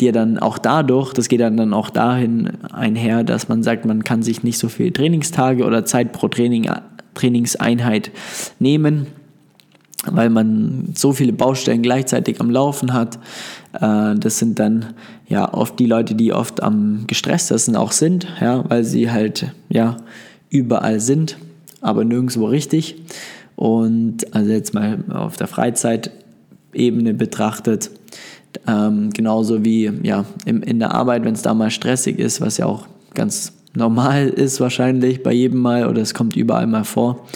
dir 0.00 0.12
dann 0.12 0.38
auch 0.38 0.58
dadurch, 0.58 1.12
das 1.12 1.28
geht 1.28 1.40
dann, 1.40 1.74
auch 1.74 1.90
dahin 1.90 2.50
einher, 2.72 3.22
dass 3.22 3.48
man 3.48 3.62
sagt, 3.62 3.84
man 3.84 4.02
kann 4.04 4.22
sich 4.22 4.42
nicht 4.42 4.58
so 4.58 4.68
viele 4.68 4.92
Trainingstage 4.92 5.64
oder 5.64 5.84
Zeit 5.84 6.12
pro 6.12 6.28
Training, 6.28 6.70
Trainingseinheit 7.14 8.10
nehmen, 8.58 9.06
weil 10.06 10.30
man 10.30 10.92
so 10.94 11.12
viele 11.12 11.32
Baustellen 11.32 11.82
gleichzeitig 11.82 12.40
am 12.40 12.50
Laufen 12.50 12.92
hat. 12.94 13.18
Äh, 13.74 14.14
das 14.16 14.38
sind 14.38 14.58
dann 14.58 14.94
ja 15.28 15.52
oft 15.52 15.78
die 15.78 15.86
Leute, 15.86 16.14
die 16.14 16.32
oft 16.32 16.62
am 16.62 17.04
gestresstesten 17.06 17.76
auch 17.76 17.92
sind, 17.92 18.26
ja, 18.40 18.64
weil 18.68 18.84
sie 18.84 19.10
halt 19.10 19.52
ja 19.68 19.98
überall 20.48 21.00
sind, 21.00 21.36
aber 21.80 22.04
nirgendwo 22.04 22.46
richtig. 22.46 22.96
Und 23.56 24.34
also 24.34 24.50
jetzt 24.50 24.72
mal 24.72 25.04
auf 25.10 25.36
der 25.36 25.46
Freizeitebene 26.70 27.14
betrachtet, 27.14 27.90
ähm, 28.66 29.10
genauso 29.10 29.64
wie 29.64 29.90
ja, 30.02 30.24
im, 30.44 30.62
in 30.62 30.78
der 30.78 30.92
Arbeit, 30.92 31.24
wenn 31.24 31.34
es 31.34 31.42
da 31.42 31.54
mal 31.54 31.70
stressig 31.70 32.18
ist, 32.18 32.40
was 32.40 32.58
ja 32.58 32.66
auch 32.66 32.86
ganz 33.14 33.52
normal 33.74 34.28
ist 34.28 34.60
wahrscheinlich 34.60 35.22
bei 35.22 35.32
jedem 35.32 35.60
Mal 35.60 35.86
oder 35.86 36.02
es 36.02 36.14
kommt 36.14 36.36
überall 36.36 36.66
mal 36.66 36.84
vor, 36.84 37.26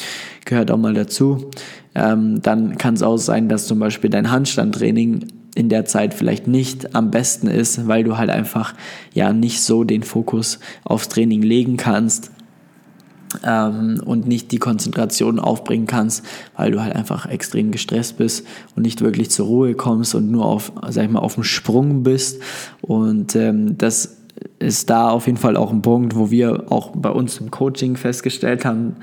gehört 0.44 0.70
auch 0.70 0.78
mal 0.78 0.94
dazu. 0.94 1.50
Ähm, 1.94 2.42
dann 2.42 2.76
kann 2.76 2.94
es 2.94 3.02
auch 3.02 3.18
sein, 3.18 3.48
dass 3.48 3.66
zum 3.66 3.78
Beispiel 3.78 4.10
dein 4.10 4.30
Handstandtraining 4.30 5.28
in 5.54 5.68
der 5.68 5.84
Zeit 5.84 6.12
vielleicht 6.12 6.48
nicht 6.48 6.96
am 6.96 7.12
besten 7.12 7.46
ist, 7.46 7.86
weil 7.86 8.02
du 8.02 8.18
halt 8.18 8.30
einfach 8.30 8.74
ja 9.12 9.32
nicht 9.32 9.62
so 9.62 9.84
den 9.84 10.02
Fokus 10.02 10.58
aufs 10.82 11.08
Training 11.08 11.42
legen 11.42 11.76
kannst 11.76 12.32
ähm, 13.44 14.00
und 14.04 14.26
nicht 14.26 14.52
die 14.52 14.58
Konzentration 14.58 15.38
aufbringen 15.38 15.86
kannst, 15.86 16.24
weil 16.56 16.70
du 16.70 16.82
halt 16.82 16.94
einfach 16.94 17.26
extrem 17.26 17.70
gestresst 17.70 18.16
bist 18.16 18.46
und 18.76 18.82
nicht 18.82 19.00
wirklich 19.00 19.30
zur 19.30 19.46
Ruhe 19.46 19.74
kommst 19.74 20.14
und 20.14 20.30
nur 20.30 20.44
auf, 20.44 20.72
sag 20.88 21.04
ich 21.04 21.10
mal, 21.10 21.20
auf 21.20 21.34
dem 21.34 21.44
Sprung 21.44 22.02
bist. 22.02 22.40
Und 22.82 23.34
ähm, 23.36 23.78
das 23.78 24.16
ist 24.58 24.90
da 24.90 25.10
auf 25.10 25.26
jeden 25.26 25.38
Fall 25.38 25.56
auch 25.56 25.70
ein 25.70 25.82
Punkt, 25.82 26.16
wo 26.16 26.30
wir 26.30 26.72
auch 26.72 26.92
bei 26.94 27.10
uns 27.10 27.38
im 27.38 27.50
Coaching 27.50 27.96
festgestellt 27.96 28.64
haben, 28.64 28.96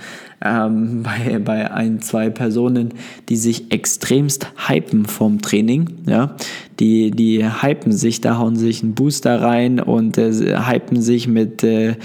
ähm, 0.43 1.03
bei, 1.03 1.39
bei 1.39 1.71
ein, 1.71 2.01
zwei 2.01 2.29
Personen, 2.29 2.93
die 3.29 3.35
sich 3.35 3.71
extremst 3.71 4.47
hypen 4.67 5.05
vom 5.05 5.41
Training, 5.41 5.89
ja, 6.07 6.35
die, 6.79 7.11
die 7.11 7.45
hypen 7.45 7.91
sich, 7.91 8.21
da 8.21 8.37
hauen 8.37 8.55
sich 8.55 8.81
einen 8.81 8.95
Booster 8.95 9.41
rein 9.41 9.79
und 9.79 10.17
äh, 10.17 10.57
hypen 10.57 11.01
sich 11.01 11.27
mit 11.27 11.63
äh, 11.63 11.95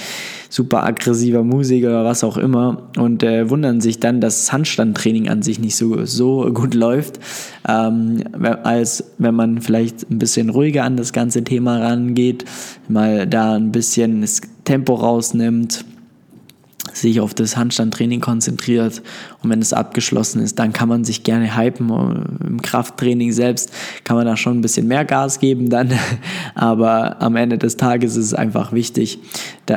super 0.51 0.85
aggressiver 0.85 1.43
Musik 1.43 1.85
oder 1.85 2.05
was 2.05 2.25
auch 2.25 2.37
immer 2.37 2.91
und 2.99 3.23
äh, 3.23 3.49
wundern 3.49 3.81
sich 3.81 4.01
dann, 4.01 4.21
dass 4.21 4.53
Handstandtraining 4.53 5.29
an 5.29 5.43
sich 5.43 5.59
nicht 5.59 5.77
so, 5.77 6.05
so 6.05 6.51
gut 6.53 6.75
läuft, 6.75 7.19
ähm, 7.67 8.23
als 8.63 9.13
wenn 9.19 9.35
man 9.35 9.61
vielleicht 9.61 10.11
ein 10.11 10.19
bisschen 10.19 10.51
ruhiger 10.51 10.85
an 10.85 10.97
das 10.97 11.13
ganze 11.13 11.43
Thema 11.43 11.79
rangeht, 11.79 12.45
mal 12.89 13.27
da 13.27 13.55
ein 13.55 13.73
bisschen 13.73 14.21
das 14.21 14.43
Tempo 14.65 14.95
rausnimmt, 14.95 15.85
sich 16.97 17.21
auf 17.21 17.35
das 17.35 17.57
Handstandtraining 17.57 18.21
konzentriert 18.21 19.03
und 19.43 19.51
wenn 19.51 19.61
es 19.61 19.73
abgeschlossen 19.73 20.41
ist, 20.41 20.59
dann 20.59 20.73
kann 20.73 20.89
man 20.89 21.05
sich 21.05 21.23
gerne 21.23 21.57
hypen. 21.57 21.91
Im 22.47 22.63
Krafttraining 22.63 23.33
selbst 23.33 23.73
kann 24.05 24.17
man 24.17 24.27
da 24.27 24.37
schon 24.37 24.59
ein 24.59 24.61
bisschen 24.63 24.89
mehr 24.89 25.05
Gas 25.05 25.39
geben 25.39 25.71
dann, 25.71 25.93
aber 26.55 27.21
am 27.21 27.37
Ende 27.37 27.59
des 27.59 27.77
Tages 27.77 28.17
ist 28.17 28.27
es 28.27 28.35
einfach 28.35 28.73
wichtig, 28.73 29.19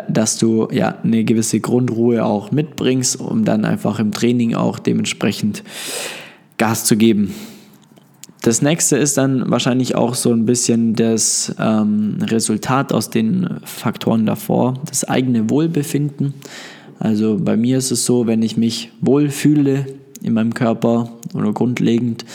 dass 0.08 0.38
du 0.38 0.68
ja 0.72 0.98
eine 1.04 1.24
gewisse 1.24 1.60
Grundruhe 1.60 2.24
auch 2.24 2.52
mitbringst, 2.52 3.20
um 3.20 3.46
dann 3.46 3.66
einfach 3.66 4.00
im 4.00 4.12
Training 4.12 4.56
auch 4.56 4.80
dementsprechend 4.80 5.64
Gas 6.58 6.86
zu 6.86 6.98
geben. 6.98 7.34
Das 8.42 8.62
nächste 8.62 8.96
ist 8.96 9.18
dann 9.18 9.52
wahrscheinlich 9.52 9.96
auch 9.96 10.16
so 10.16 10.32
ein 10.32 10.46
bisschen 10.46 10.94
das 10.96 11.54
ähm, 11.60 12.20
Resultat 12.22 12.94
aus 12.94 13.10
den 13.10 13.60
Faktoren 13.66 14.26
davor, 14.26 14.76
das 14.88 15.04
eigene 15.04 15.50
Wohlbefinden. 15.50 16.34
Also 17.00 17.38
bei 17.40 17.56
mir 17.56 17.78
ist 17.78 17.92
es 17.92 18.06
so, 18.06 18.28
wenn 18.28 18.42
ich 18.42 18.58
mich 18.58 18.92
wohlfühle 19.02 19.86
in 20.22 20.34
meinem 20.34 20.54
Körper 20.54 21.10
oder 21.34 21.54
grundlegend, 21.54 22.26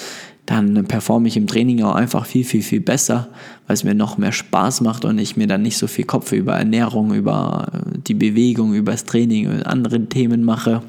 dann 0.47 0.85
performe 0.87 1.28
ich 1.28 1.37
im 1.37 1.47
Training 1.47 1.83
auch 1.83 1.94
einfach 1.94 2.26
viel, 2.26 2.44
viel, 2.44 2.62
viel 2.62 2.80
besser, 2.80 3.28
weil 3.66 3.75
es 3.75 3.85
mir 3.85 3.94
noch 3.94 4.18
mehr 4.18 4.33
Spaß 4.33 4.83
macht 4.83 5.04
und 5.04 5.18
ich 5.18 5.37
mir 5.37 5.47
dann 5.47 5.62
nicht 5.62 5.78
so 5.78 5.87
viel 5.87 6.04
Kopf 6.04 6.33
über 6.33 6.54
Ernährung, 6.54 7.14
über 7.14 7.68
die 8.06 8.14
Bewegung, 8.14 8.75
über 8.75 8.92
das 8.92 9.04
Training 9.04 9.49
und 9.49 9.62
andere 9.62 10.04
Themen 10.06 10.44
mache. 10.44 10.83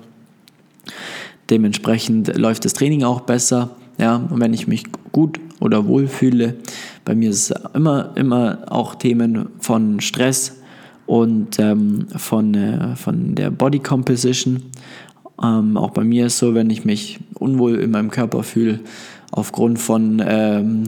Dementsprechend 1.49 2.35
läuft 2.37 2.65
das 2.65 2.73
Training 2.73 3.03
auch 3.03 3.21
besser. 3.21 3.75
Ja, 3.97 4.17
und 4.17 4.41
wenn 4.41 4.53
ich 4.53 4.67
mich 4.67 4.83
gut 5.13 5.39
oder 5.61 5.87
wohl 5.87 6.07
fühle, 6.07 6.55
bei 7.05 7.15
mir 7.15 7.29
ist 7.29 7.51
es 7.51 7.63
immer, 7.73 8.11
immer 8.15 8.65
auch 8.69 8.95
Themen 8.95 9.47
von 9.59 10.01
Stress, 10.01 10.57
und 11.05 11.59
ähm, 11.59 12.07
von, 12.15 12.53
äh, 12.53 12.95
von 12.95 13.35
der 13.35 13.51
Body 13.51 13.79
Composition. 13.79 14.63
Ähm, 15.43 15.77
auch 15.77 15.91
bei 15.91 16.03
mir 16.03 16.27
ist 16.27 16.37
so, 16.37 16.55
wenn 16.55 16.69
ich 16.69 16.85
mich 16.85 17.19
unwohl 17.35 17.75
in 17.75 17.91
meinem 17.91 18.09
Körper 18.09 18.43
fühle, 18.43 18.79
aufgrund 19.35 19.79
von 19.79 20.23
ähm, 20.25 20.87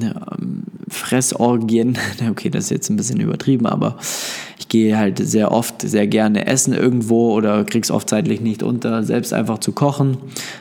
Fressorgien, 0.88 1.98
okay, 2.30 2.50
das 2.50 2.66
ist 2.66 2.70
jetzt 2.70 2.90
ein 2.90 2.96
bisschen 2.96 3.20
übertrieben, 3.20 3.66
aber 3.66 3.98
ich 4.58 4.70
gehe 4.70 4.98
halt 4.98 5.20
sehr 5.20 5.52
oft, 5.52 5.82
sehr 5.82 6.08
gerne 6.08 6.48
essen 6.48 6.74
irgendwo 6.74 7.34
oder 7.34 7.64
krieg's 7.66 7.92
oft 7.92 8.10
zeitlich 8.10 8.42
nicht 8.42 8.64
unter, 8.64 9.04
selbst 9.04 9.34
einfach 9.34 9.60
zu 9.60 9.74
kochen. 9.74 10.18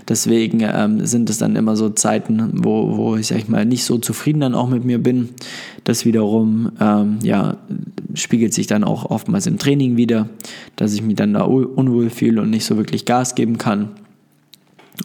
Deswegen 0.09 0.61
ähm, 0.62 1.07
sind 1.07 1.31
es 1.31 1.38
dann 1.38 1.57
immer 1.57 1.76
so 1.76 1.88
Zeiten, 1.90 2.64
wo, 2.64 2.97
wo 2.97 3.16
ich, 3.16 3.28
sag 3.28 3.38
ich 3.38 3.49
mal, 3.49 3.64
nicht 3.64 3.85
so 3.85 3.99
zufrieden 3.99 4.40
dann 4.40 4.55
auch 4.55 4.69
mit 4.69 4.85
mir 4.85 5.02
bin. 5.02 5.31
Das 5.85 6.05
wiederum, 6.05 6.73
ähm, 6.81 7.19
ja, 7.23 7.57
spiegelt 8.14 8.52
sich 8.52 8.66
dann 8.66 8.85
auch 8.85 9.11
oftmals 9.11 9.47
im 9.47 9.59
Training 9.59 9.97
wieder, 9.97 10.28
dass 10.75 10.93
ich 10.95 11.02
mich 11.02 11.16
dann 11.16 11.35
da 11.35 11.43
unwohl 11.43 12.11
fühle 12.11 12.43
und 12.43 12.50
nicht 12.50 12.64
so 12.64 12.76
wirklich 12.76 13.05
Gas 13.05 13.35
geben 13.35 13.59
kann. 13.59 13.90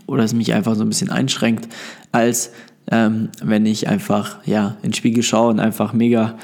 Oder 0.07 0.23
es 0.23 0.33
mich 0.33 0.53
einfach 0.53 0.75
so 0.75 0.83
ein 0.83 0.89
bisschen 0.89 1.09
einschränkt, 1.09 1.67
als 2.11 2.51
ähm, 2.91 3.29
wenn 3.41 3.65
ich 3.65 3.87
einfach 3.87 4.37
ja, 4.45 4.75
in 4.83 4.89
den 4.89 4.93
Spiegel 4.93 5.23
schaue 5.23 5.49
und 5.49 5.59
einfach 5.59 5.93
mega 5.93 6.35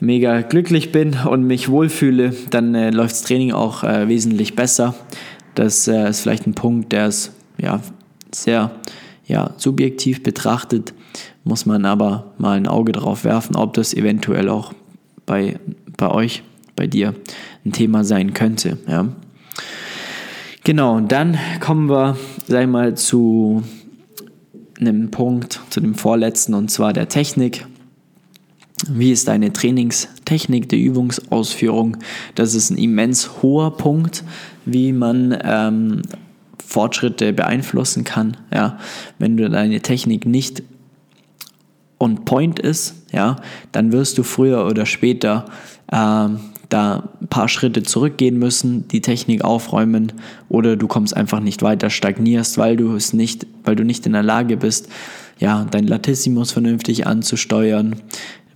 mega 0.00 0.42
glücklich 0.42 0.92
bin 0.92 1.16
und 1.28 1.44
mich 1.44 1.68
wohlfühle, 1.68 2.34
dann 2.50 2.74
äh, 2.74 2.90
läuft 2.90 3.12
das 3.12 3.22
Training 3.22 3.52
auch 3.52 3.84
äh, 3.84 4.08
wesentlich 4.08 4.54
besser. 4.54 4.94
Das 5.54 5.88
äh, 5.88 6.08
ist 6.08 6.20
vielleicht 6.20 6.46
ein 6.46 6.54
Punkt, 6.54 6.92
der 6.92 7.08
ist 7.08 7.32
ja, 7.58 7.80
sehr 8.32 8.70
ja, 9.26 9.50
subjektiv 9.56 10.22
betrachtet, 10.22 10.94
muss 11.44 11.66
man 11.66 11.84
aber 11.84 12.32
mal 12.38 12.56
ein 12.56 12.66
Auge 12.66 12.92
drauf 12.92 13.24
werfen, 13.24 13.56
ob 13.56 13.74
das 13.74 13.94
eventuell 13.94 14.48
auch 14.48 14.72
bei, 15.26 15.58
bei 15.96 16.10
euch, 16.10 16.42
bei 16.76 16.86
dir 16.86 17.14
ein 17.64 17.72
Thema 17.72 18.04
sein 18.04 18.34
könnte. 18.34 18.78
Ja. 18.86 19.08
Genau, 20.64 21.00
dann 21.00 21.36
kommen 21.60 21.88
wir, 21.88 22.16
sag 22.46 22.62
ich 22.62 22.68
mal, 22.68 22.94
zu 22.94 23.62
einem 24.80 25.10
Punkt, 25.10 25.60
zu 25.70 25.80
dem 25.80 25.94
vorletzten, 25.94 26.54
und 26.54 26.70
zwar 26.70 26.92
der 26.92 27.08
Technik. 27.08 27.66
Wie 28.88 29.10
ist 29.10 29.26
deine 29.26 29.52
Trainingstechnik 29.52 30.68
der 30.68 30.78
Übungsausführung? 30.78 31.96
Das 32.34 32.54
ist 32.54 32.70
ein 32.70 32.78
immens 32.78 33.42
hoher 33.42 33.76
Punkt, 33.76 34.22
wie 34.64 34.92
man 34.92 35.36
ähm, 35.42 36.02
Fortschritte 36.64 37.32
beeinflussen 37.32 38.04
kann. 38.04 38.36
Ja, 38.54 38.78
wenn 39.18 39.36
du 39.36 39.50
deine 39.50 39.80
Technik 39.80 40.26
nicht 40.26 40.62
on 41.98 42.24
point 42.24 42.60
ist, 42.60 42.94
ja, 43.12 43.36
dann 43.72 43.90
wirst 43.90 44.18
du 44.18 44.22
früher 44.22 44.66
oder 44.66 44.86
später 44.86 45.46
ähm, 45.92 46.38
da 46.68 47.08
ein 47.20 47.28
paar 47.28 47.48
Schritte 47.48 47.82
zurückgehen 47.82 48.38
müssen, 48.38 48.86
die 48.88 49.00
Technik 49.00 49.44
aufräumen 49.44 50.12
oder 50.48 50.76
du 50.76 50.86
kommst 50.86 51.16
einfach 51.16 51.40
nicht 51.40 51.62
weiter, 51.62 51.90
stagnierst, 51.90 52.58
weil 52.58 52.76
du 52.76 52.94
es 52.94 53.12
nicht, 53.12 53.46
weil 53.64 53.76
du 53.76 53.84
nicht 53.84 54.06
in 54.06 54.12
der 54.12 54.22
Lage 54.22 54.56
bist, 54.56 54.88
ja, 55.38 55.66
dein 55.70 55.86
Latissimus 55.86 56.50
vernünftig 56.50 57.06
anzusteuern, 57.06 57.96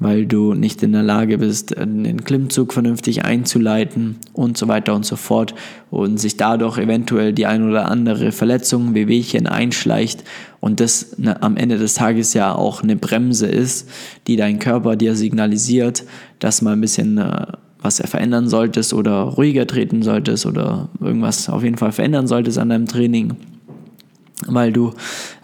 weil 0.03 0.27
du 0.27 0.55
nicht 0.55 0.83
in 0.83 0.93
der 0.93 1.05
Lage 1.05 1.39
bist, 1.39 1.77
den 1.79 2.25
Klimmzug 2.25 2.73
vernünftig 2.73 3.25
einzuleiten 3.25 4.17
und 4.33 4.59
so 4.59 4.67
weiter 4.67 4.95
und 4.95 5.07
so 5.07 5.17
fort 5.17 5.55
und 5.91 6.19
sich 6.19 6.37
dadurch 6.37 6.79
eventuell 6.79 7.33
die 7.33 7.47
ein 7.47 7.69
oder 7.69 7.89
andere 7.89 8.33
Verletzung, 8.33 8.95
Wehwehchen 8.95 9.47
einschleicht 9.47 10.25
und 10.61 10.81
das 10.81 11.17
am 11.41 11.57
Ende 11.57 11.79
des 11.79 11.95
Tages 11.95 12.35
ja 12.35 12.53
auch 12.55 12.83
eine 12.83 12.97
Bremse 12.97 13.47
ist, 13.47 13.89
die 14.27 14.37
dein 14.37 14.59
Körper 14.59 14.97
dir 14.97 15.15
signalisiert, 15.15 16.05
dass 16.41 16.63
mal 16.63 16.73
ein 16.73 16.81
bisschen 16.81 17.19
äh, 17.19 17.47
was 17.83 18.01
er 18.01 18.09
verändern 18.09 18.49
solltest 18.49 18.95
oder 18.95 19.23
ruhiger 19.23 19.67
treten 19.67 20.03
solltest 20.03 20.47
oder 20.47 20.89
irgendwas 21.01 21.49
auf 21.49 21.63
jeden 21.63 21.77
Fall 21.77 21.93
verändern 21.93 22.27
solltest 22.27 22.59
an 22.59 22.71
deinem 22.71 22.87
Training 22.87 23.37
weil 24.47 24.73
du 24.73 24.93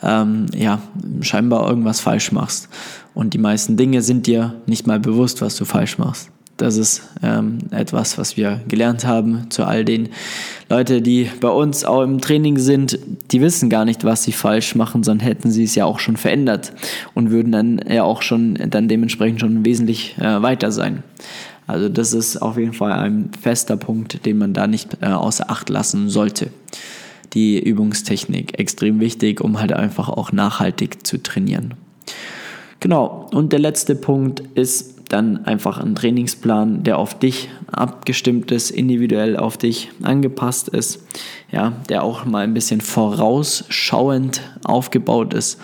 ähm, 0.02 0.46
ja 0.54 0.80
scheinbar 1.20 1.68
irgendwas 1.68 2.00
falsch 2.00 2.32
machst. 2.32 2.68
Und 3.14 3.34
die 3.34 3.38
meisten 3.38 3.76
Dinge 3.76 4.02
sind 4.02 4.26
dir 4.26 4.54
nicht 4.66 4.86
mal 4.86 5.00
bewusst, 5.00 5.40
was 5.40 5.56
du 5.56 5.64
falsch 5.64 5.98
machst. 5.98 6.30
Das 6.56 6.76
ist 6.76 7.02
ähm, 7.22 7.58
etwas, 7.70 8.18
was 8.18 8.36
wir 8.36 8.60
gelernt 8.66 9.06
haben 9.06 9.48
zu 9.48 9.64
all 9.64 9.84
den 9.84 10.08
Leuten, 10.68 11.04
die 11.04 11.30
bei 11.40 11.48
uns 11.48 11.84
auch 11.84 12.02
im 12.02 12.20
Training 12.20 12.58
sind. 12.58 12.98
Die 13.30 13.40
wissen 13.40 13.70
gar 13.70 13.84
nicht, 13.84 14.02
was 14.02 14.24
sie 14.24 14.32
falsch 14.32 14.74
machen, 14.74 15.04
sondern 15.04 15.24
hätten 15.24 15.52
sie 15.52 15.64
es 15.64 15.76
ja 15.76 15.84
auch 15.84 16.00
schon 16.00 16.16
verändert 16.16 16.72
und 17.14 17.30
würden 17.30 17.52
dann 17.52 17.80
ja 17.88 18.02
auch 18.02 18.22
schon 18.22 18.58
dann 18.70 18.88
dementsprechend 18.88 19.38
schon 19.38 19.64
wesentlich 19.64 20.16
äh, 20.18 20.42
weiter 20.42 20.72
sein. 20.72 21.04
Also 21.68 21.88
das 21.90 22.14
ist 22.14 22.38
auf 22.38 22.56
jeden 22.56 22.72
Fall 22.72 22.92
ein 22.92 23.30
fester 23.38 23.76
Punkt, 23.76 24.24
den 24.24 24.38
man 24.38 24.54
da 24.54 24.66
nicht 24.66 24.98
äh, 25.02 25.06
außer 25.06 25.50
Acht 25.50 25.68
lassen 25.68 26.08
sollte. 26.08 26.48
Die 27.34 27.62
Übungstechnik 27.62 28.58
extrem 28.58 29.00
wichtig, 29.00 29.42
um 29.42 29.60
halt 29.60 29.74
einfach 29.74 30.08
auch 30.08 30.32
nachhaltig 30.32 31.06
zu 31.06 31.22
trainieren. 31.22 31.74
Genau, 32.80 33.28
und 33.32 33.52
der 33.52 33.58
letzte 33.58 33.94
Punkt 33.94 34.40
ist 34.54 34.94
dann 35.10 35.44
einfach 35.44 35.78
ein 35.78 35.94
Trainingsplan, 35.94 36.84
der 36.84 36.98
auf 36.98 37.18
dich 37.18 37.50
abgestimmt 37.70 38.50
ist, 38.50 38.70
individuell 38.70 39.36
auf 39.36 39.58
dich 39.58 39.90
angepasst 40.02 40.68
ist, 40.68 41.02
ja, 41.50 41.72
der 41.90 42.02
auch 42.02 42.24
mal 42.24 42.44
ein 42.44 42.54
bisschen 42.54 42.80
vorausschauend 42.80 44.40
aufgebaut 44.64 45.34
ist 45.34 45.58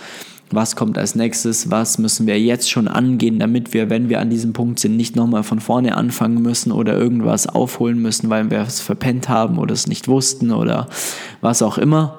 was 0.51 0.77
kommt 0.77 0.99
als 0.99 1.15
nächstes, 1.15 1.71
was 1.71 1.99
müssen 1.99 2.27
wir 2.27 2.41
jetzt 2.41 2.71
schon 2.71 2.89
angehen, 2.89 3.39
damit 3.39 3.75
wir, 3.75 3.91
wenn 3.91 4.09
wir 4.09 4.21
an 4.21 4.31
diesem 4.31 4.53
Punkt 4.53 4.79
sind, 4.79 4.97
nicht 4.97 5.17
nochmal 5.17 5.43
von 5.43 5.61
vorne 5.61 5.97
anfangen 5.97 6.43
müssen 6.43 6.71
oder 6.71 6.97
irgendwas 6.97 7.47
aufholen 7.47 8.01
müssen, 8.01 8.31
weil 8.31 8.51
wir 8.51 8.61
es 8.61 8.81
verpennt 8.81 9.29
haben 9.29 9.59
oder 9.59 9.73
es 9.73 9.87
nicht 9.87 10.09
wussten 10.09 10.53
oder 10.53 10.89
was 11.41 11.63
auch 11.63 11.79
immer. 11.79 12.19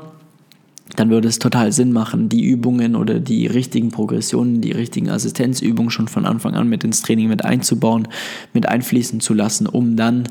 Dann 0.95 1.09
würde 1.09 1.27
es 1.27 1.39
total 1.39 1.71
Sinn 1.71 1.91
machen, 1.91 2.29
die 2.29 2.43
Übungen 2.43 2.95
oder 2.95 3.19
die 3.19 3.47
richtigen 3.47 3.89
Progressionen, 3.89 4.61
die 4.61 4.71
richtigen 4.71 5.09
Assistenzübungen 5.09 5.89
schon 5.89 6.07
von 6.07 6.25
Anfang 6.25 6.53
an 6.55 6.69
mit 6.69 6.83
ins 6.83 7.01
Training 7.01 7.27
mit 7.27 7.43
einzubauen, 7.43 8.07
mit 8.53 8.67
einfließen 8.69 9.19
zu 9.19 9.33
lassen, 9.33 9.67
um 9.67 9.95
dann 9.95 10.29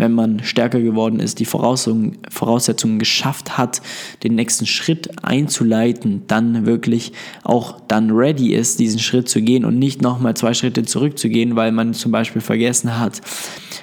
wenn 0.00 0.12
man 0.12 0.42
stärker 0.42 0.80
geworden 0.80 1.20
ist, 1.20 1.40
die 1.40 1.44
Voraussetzungen 1.44 2.98
geschafft 2.98 3.58
hat, 3.58 3.82
den 4.24 4.34
nächsten 4.34 4.64
Schritt 4.64 5.22
einzuleiten, 5.22 6.22
dann 6.26 6.64
wirklich 6.64 7.12
auch 7.44 7.80
dann 7.86 8.10
ready 8.10 8.54
ist, 8.54 8.80
diesen 8.80 8.98
Schritt 8.98 9.28
zu 9.28 9.42
gehen 9.42 9.66
und 9.66 9.78
nicht 9.78 10.00
nochmal 10.00 10.34
zwei 10.34 10.54
Schritte 10.54 10.84
zurückzugehen, 10.84 11.54
weil 11.54 11.70
man 11.70 11.92
zum 11.92 12.12
Beispiel 12.12 12.40
vergessen 12.40 12.98
hat, 12.98 13.20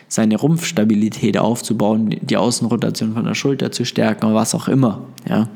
seine 0.08 0.38
Rumpfstabilität 0.38 1.38
aufzubauen, 1.38 2.16
die 2.22 2.38
Außenrotation 2.38 3.14
von 3.14 3.26
der 3.26 3.36
Schulter 3.36 3.72
zu 3.72 3.86
stärken 3.86 4.26
oder 4.26 4.36
was 4.36 4.56
auch 4.56 4.68
immer. 4.68 5.02
Ja. 5.30 5.50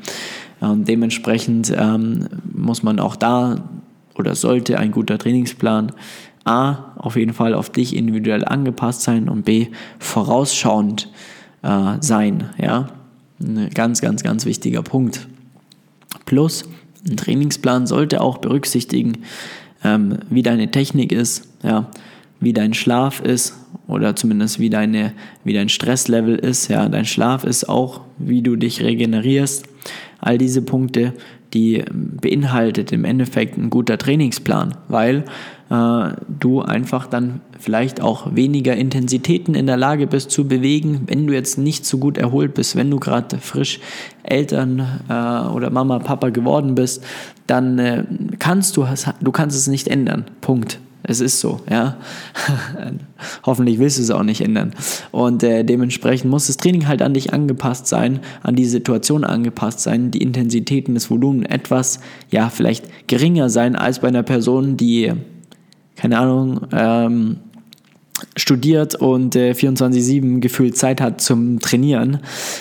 Und 0.60 0.86
dementsprechend 0.86 1.72
ähm, 1.76 2.28
muss 2.52 2.84
man 2.84 3.00
auch 3.00 3.16
da 3.16 3.68
oder 4.14 4.36
sollte 4.36 4.78
ein 4.78 4.92
guter 4.92 5.18
Trainingsplan 5.18 5.90
A, 6.44 6.92
auf 6.96 7.16
jeden 7.16 7.32
Fall 7.32 7.54
auf 7.54 7.70
dich 7.70 7.96
individuell 7.96 8.44
angepasst 8.44 9.02
sein 9.02 9.28
und 9.28 9.44
B, 9.44 9.68
vorausschauend 9.98 11.08
äh, 11.62 11.94
sein. 12.00 12.50
Ja? 12.58 12.88
Ein 13.40 13.70
ganz, 13.74 14.00
ganz, 14.00 14.22
ganz 14.22 14.44
wichtiger 14.44 14.82
Punkt. 14.82 15.28
Plus, 16.26 16.64
ein 17.08 17.16
Trainingsplan 17.16 17.86
sollte 17.86 18.20
auch 18.20 18.38
berücksichtigen, 18.38 19.18
ähm, 19.84 20.18
wie 20.30 20.42
deine 20.42 20.70
Technik 20.70 21.12
ist, 21.12 21.48
ja, 21.62 21.88
wie 22.40 22.52
dein 22.52 22.74
Schlaf 22.74 23.20
ist 23.20 23.54
oder 23.86 24.16
zumindest 24.16 24.58
wie, 24.58 24.70
deine, 24.70 25.12
wie 25.44 25.52
dein 25.52 25.68
Stresslevel 25.68 26.36
ist. 26.36 26.68
Ja, 26.68 26.88
dein 26.88 27.04
Schlaf 27.04 27.44
ist 27.44 27.68
auch, 27.68 28.00
wie 28.18 28.42
du 28.42 28.56
dich 28.56 28.82
regenerierst. 28.82 29.66
All 30.20 30.38
diese 30.38 30.62
Punkte, 30.62 31.12
die 31.54 31.84
beinhaltet 31.92 32.92
im 32.92 33.04
Endeffekt 33.04 33.58
ein 33.58 33.70
guter 33.70 33.98
Trainingsplan, 33.98 34.76
weil 34.88 35.24
äh, 35.72 36.14
du 36.28 36.60
einfach 36.60 37.06
dann 37.06 37.40
vielleicht 37.58 38.02
auch 38.02 38.34
weniger 38.34 38.76
Intensitäten 38.76 39.54
in 39.54 39.66
der 39.66 39.78
Lage 39.78 40.06
bist 40.06 40.30
zu 40.30 40.46
bewegen, 40.46 41.04
wenn 41.06 41.26
du 41.26 41.32
jetzt 41.32 41.56
nicht 41.56 41.86
so 41.86 41.96
gut 41.96 42.18
erholt 42.18 42.52
bist, 42.52 42.76
wenn 42.76 42.90
du 42.90 43.00
gerade 43.00 43.38
frisch 43.38 43.80
Eltern 44.22 44.80
äh, 45.08 45.48
oder 45.48 45.70
Mama, 45.70 45.98
Papa 45.98 46.28
geworden 46.28 46.74
bist, 46.74 47.02
dann 47.46 47.78
äh, 47.78 48.04
kannst 48.38 48.76
du, 48.76 48.86
du 49.22 49.32
kannst 49.32 49.56
es 49.56 49.66
nicht 49.66 49.88
ändern. 49.88 50.26
Punkt. 50.42 50.78
Es 51.04 51.20
ist 51.20 51.40
so, 51.40 51.60
ja. 51.68 51.96
Hoffentlich 53.46 53.78
willst 53.78 53.98
du 53.98 54.02
es 54.02 54.10
auch 54.10 54.22
nicht 54.22 54.40
ändern. 54.40 54.72
Und 55.10 55.42
äh, 55.42 55.64
dementsprechend 55.64 56.30
muss 56.30 56.46
das 56.46 56.58
Training 56.58 56.86
halt 56.86 57.02
an 57.02 57.14
dich 57.14 57.32
angepasst 57.32 57.88
sein, 57.88 58.20
an 58.42 58.54
die 58.54 58.66
Situation 58.66 59.24
angepasst 59.24 59.80
sein, 59.80 60.12
die 60.12 60.22
Intensitäten, 60.22 60.94
das 60.94 61.10
Volumen 61.10 61.44
etwas, 61.44 61.98
ja, 62.30 62.50
vielleicht 62.50 63.08
geringer 63.08 63.50
sein 63.50 63.74
als 63.74 63.98
bei 63.98 64.08
einer 64.08 64.22
Person, 64.22 64.76
die 64.76 65.12
keine 65.96 66.18
Ahnung, 66.18 66.66
ähm, 66.72 67.36
studiert 68.36 68.94
und 68.94 69.36
äh, 69.36 69.52
24-7 69.52 70.40
gefühlt 70.40 70.76
Zeit 70.76 71.00
hat 71.00 71.20
zum 71.20 71.60
Trainieren 71.60 72.20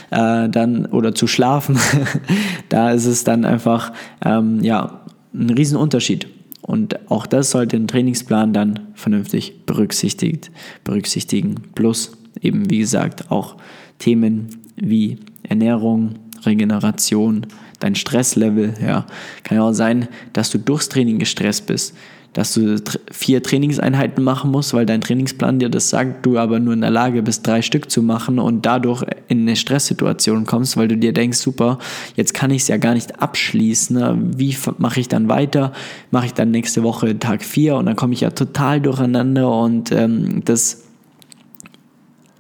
äh, 0.09 0.49
dann 0.49 0.85
oder 0.87 1.13
zu 1.13 1.27
schlafen, 1.27 1.77
da 2.69 2.91
ist 2.91 3.05
es 3.05 3.23
dann 3.23 3.45
einfach 3.45 3.93
ähm, 4.25 4.63
ja, 4.63 5.01
ein 5.33 5.49
Riesenunterschied. 5.49 6.27
Und 6.61 7.09
auch 7.09 7.25
das 7.25 7.51
sollte 7.51 7.75
ein 7.75 7.87
Trainingsplan 7.87 8.53
dann 8.53 8.79
vernünftig 8.93 9.65
berücksichtigt, 9.65 10.51
berücksichtigen. 10.83 11.55
Plus 11.75 12.11
eben, 12.41 12.69
wie 12.69 12.79
gesagt, 12.79 13.31
auch 13.31 13.57
Themen 13.97 14.61
wie 14.75 15.17
Ernährung, 15.43 16.15
Regeneration, 16.45 17.47
dein 17.79 17.95
Stresslevel. 17.95 18.75
Ja, 18.81 19.05
kann 19.43 19.57
ja 19.57 19.63
auch 19.63 19.73
sein, 19.73 20.07
dass 20.33 20.51
du 20.51 20.59
durchs 20.59 20.87
Training 20.87 21.19
gestresst 21.19 21.65
bist 21.65 21.95
dass 22.33 22.53
du 22.53 22.81
vier 23.11 23.43
Trainingseinheiten 23.43 24.23
machen 24.23 24.51
musst, 24.51 24.73
weil 24.73 24.85
dein 24.85 25.01
Trainingsplan 25.01 25.59
dir 25.59 25.69
das 25.69 25.89
sagt, 25.89 26.25
du 26.25 26.37
aber 26.37 26.59
nur 26.59 26.73
in 26.73 26.81
der 26.81 26.89
Lage 26.89 27.21
bist, 27.23 27.45
drei 27.45 27.61
Stück 27.61 27.91
zu 27.91 28.01
machen 28.01 28.39
und 28.39 28.65
dadurch 28.65 29.03
in 29.27 29.41
eine 29.41 29.57
Stresssituation 29.57 30.45
kommst, 30.45 30.77
weil 30.77 30.87
du 30.87 30.95
dir 30.97 31.11
denkst, 31.11 31.39
super, 31.39 31.77
jetzt 32.15 32.33
kann 32.33 32.51
ich 32.51 32.61
es 32.61 32.67
ja 32.69 32.77
gar 32.77 32.93
nicht 32.93 33.21
abschließen. 33.21 33.97
Ne? 33.97 34.17
Wie 34.37 34.55
mache 34.77 35.01
ich 35.01 35.09
dann 35.09 35.27
weiter? 35.27 35.73
Mache 36.11 36.27
ich 36.27 36.33
dann 36.33 36.51
nächste 36.51 36.83
Woche 36.83 37.19
Tag 37.19 37.43
vier 37.43 37.75
und 37.75 37.85
dann 37.85 37.97
komme 37.97 38.13
ich 38.13 38.21
ja 38.21 38.29
total 38.29 38.79
durcheinander 38.79 39.51
und 39.51 39.91
ähm, 39.91 40.41
das 40.45 40.83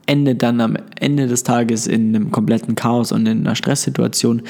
endet 0.05 0.41
dann 0.41 0.61
am 0.61 0.77
Ende 0.99 1.27
des 1.27 1.43
Tages 1.43 1.87
in 1.87 2.15
einem 2.15 2.31
kompletten 2.31 2.75
Chaos 2.75 3.11
und 3.11 3.25
in 3.27 3.45
einer 3.45 3.55
Stresssituation. 3.55 4.43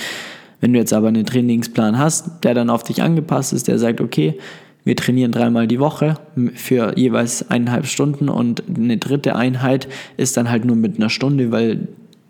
Wenn 0.60 0.74
du 0.74 0.80
jetzt 0.80 0.94
aber 0.94 1.08
einen 1.08 1.26
Trainingsplan 1.26 1.98
hast, 1.98 2.44
der 2.44 2.54
dann 2.54 2.70
auf 2.70 2.84
dich 2.84 3.02
angepasst 3.02 3.54
ist, 3.54 3.68
der 3.68 3.80
sagt, 3.80 4.02
okay, 4.02 4.38
wir 4.84 4.96
trainieren 4.96 5.32
dreimal 5.32 5.68
die 5.68 5.80
Woche 5.80 6.16
für 6.56 6.98
jeweils 6.98 7.50
eineinhalb 7.50 7.86
Stunden 7.86 8.30
und 8.30 8.64
eine 8.68 8.98
dritte 8.98 9.36
Einheit 9.36 9.88
ist 10.18 10.38
dann 10.38 10.50
halt 10.50 10.66
nur 10.66 10.76
mit 10.76 10.98
einer 10.98 11.10
Stunde, 11.10 11.52
weil 11.52 11.88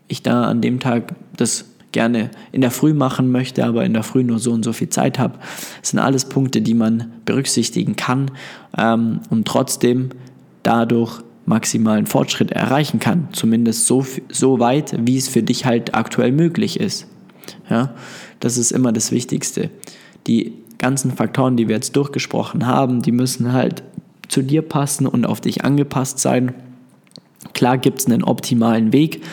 ich 0.07 0.21
da 0.21 0.43
an 0.43 0.61
dem 0.61 0.79
Tag 0.79 1.15
das 1.37 1.65
gerne 1.91 2.29
in 2.51 2.61
der 2.61 2.71
Früh 2.71 2.93
machen 2.93 3.31
möchte, 3.31 3.65
aber 3.65 3.85
in 3.85 3.93
der 3.93 4.03
Früh 4.03 4.23
nur 4.23 4.39
so 4.39 4.51
und 4.51 4.63
so 4.63 4.73
viel 4.73 4.89
Zeit 4.89 5.19
habe. 5.19 5.39
Das 5.79 5.91
sind 5.91 5.99
alles 5.99 6.25
Punkte, 6.25 6.61
die 6.61 6.73
man 6.73 7.11
berücksichtigen 7.25 7.95
kann 7.95 8.31
ähm, 8.77 9.21
und 9.29 9.47
trotzdem 9.47 10.09
dadurch 10.63 11.21
maximalen 11.45 12.05
Fortschritt 12.05 12.51
erreichen 12.51 12.99
kann. 12.99 13.29
Zumindest 13.31 13.87
so, 13.87 14.05
so 14.29 14.59
weit, 14.59 14.95
wie 15.05 15.17
es 15.17 15.27
für 15.27 15.43
dich 15.43 15.65
halt 15.65 15.95
aktuell 15.95 16.31
möglich 16.31 16.79
ist. 16.79 17.07
Ja, 17.69 17.93
das 18.39 18.57
ist 18.57 18.71
immer 18.71 18.91
das 18.91 19.11
Wichtigste. 19.11 19.69
Die 20.27 20.53
ganzen 20.81 21.11
Faktoren, 21.11 21.55
die 21.55 21.67
wir 21.67 21.75
jetzt 21.75 21.95
durchgesprochen 21.95 22.65
haben, 22.65 23.01
die 23.01 23.11
müssen 23.11 23.53
halt 23.53 23.83
zu 24.27 24.41
dir 24.41 24.63
passen 24.63 25.05
und 25.05 25.25
auf 25.25 25.39
dich 25.39 25.63
angepasst 25.63 26.19
sein. 26.19 26.53
Klar 27.53 27.77
gibt 27.77 27.99
es 27.99 28.07
einen 28.07 28.23
optimalen 28.23 28.91
Weg, 28.91 29.23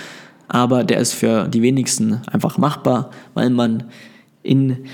aber 0.47 0.85
der 0.85 0.99
ist 0.99 1.15
für 1.15 1.49
die 1.49 1.63
wenigsten 1.63 2.21
einfach 2.31 2.59
machbar, 2.59 3.11
weil 3.35 3.51
man 3.51 3.85
in 4.43 4.87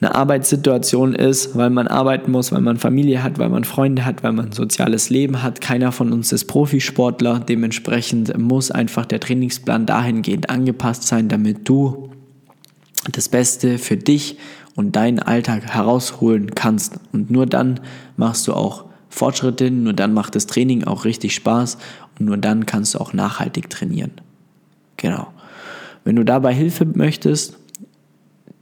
einer 0.00 0.14
Arbeitssituation 0.14 1.14
ist, 1.14 1.56
weil 1.56 1.70
man 1.70 1.86
arbeiten 1.86 2.32
muss, 2.32 2.52
weil 2.52 2.60
man 2.60 2.76
Familie 2.76 3.22
hat, 3.22 3.38
weil 3.38 3.48
man 3.48 3.64
Freunde 3.64 4.04
hat, 4.04 4.22
weil 4.22 4.32
man 4.32 4.46
ein 4.46 4.52
soziales 4.52 5.10
Leben 5.10 5.42
hat. 5.42 5.60
Keiner 5.60 5.92
von 5.92 6.12
uns 6.12 6.32
ist 6.32 6.46
Profisportler. 6.46 7.38
Dementsprechend 7.38 8.36
muss 8.36 8.70
einfach 8.70 9.06
der 9.06 9.20
Trainingsplan 9.20 9.86
dahingehend 9.86 10.50
angepasst 10.50 11.04
sein, 11.04 11.28
damit 11.28 11.68
du 11.68 12.10
das 13.12 13.28
Beste 13.28 13.78
für 13.78 13.96
dich 13.96 14.38
und 14.74 14.96
deinen 14.96 15.18
Alltag 15.18 15.64
herausholen 15.64 16.54
kannst. 16.54 16.98
Und 17.12 17.30
nur 17.30 17.46
dann 17.46 17.80
machst 18.16 18.46
du 18.48 18.54
auch 18.54 18.86
Fortschritte, 19.08 19.70
nur 19.70 19.92
dann 19.92 20.14
macht 20.14 20.34
das 20.34 20.46
Training 20.46 20.84
auch 20.84 21.04
richtig 21.04 21.34
Spaß 21.34 21.78
und 22.18 22.26
nur 22.26 22.38
dann 22.38 22.66
kannst 22.66 22.94
du 22.94 22.98
auch 22.98 23.12
nachhaltig 23.12 23.68
trainieren. 23.68 24.12
Genau. 24.96 25.28
Wenn 26.04 26.16
du 26.16 26.24
dabei 26.24 26.54
Hilfe 26.54 26.86
möchtest, 26.86 27.58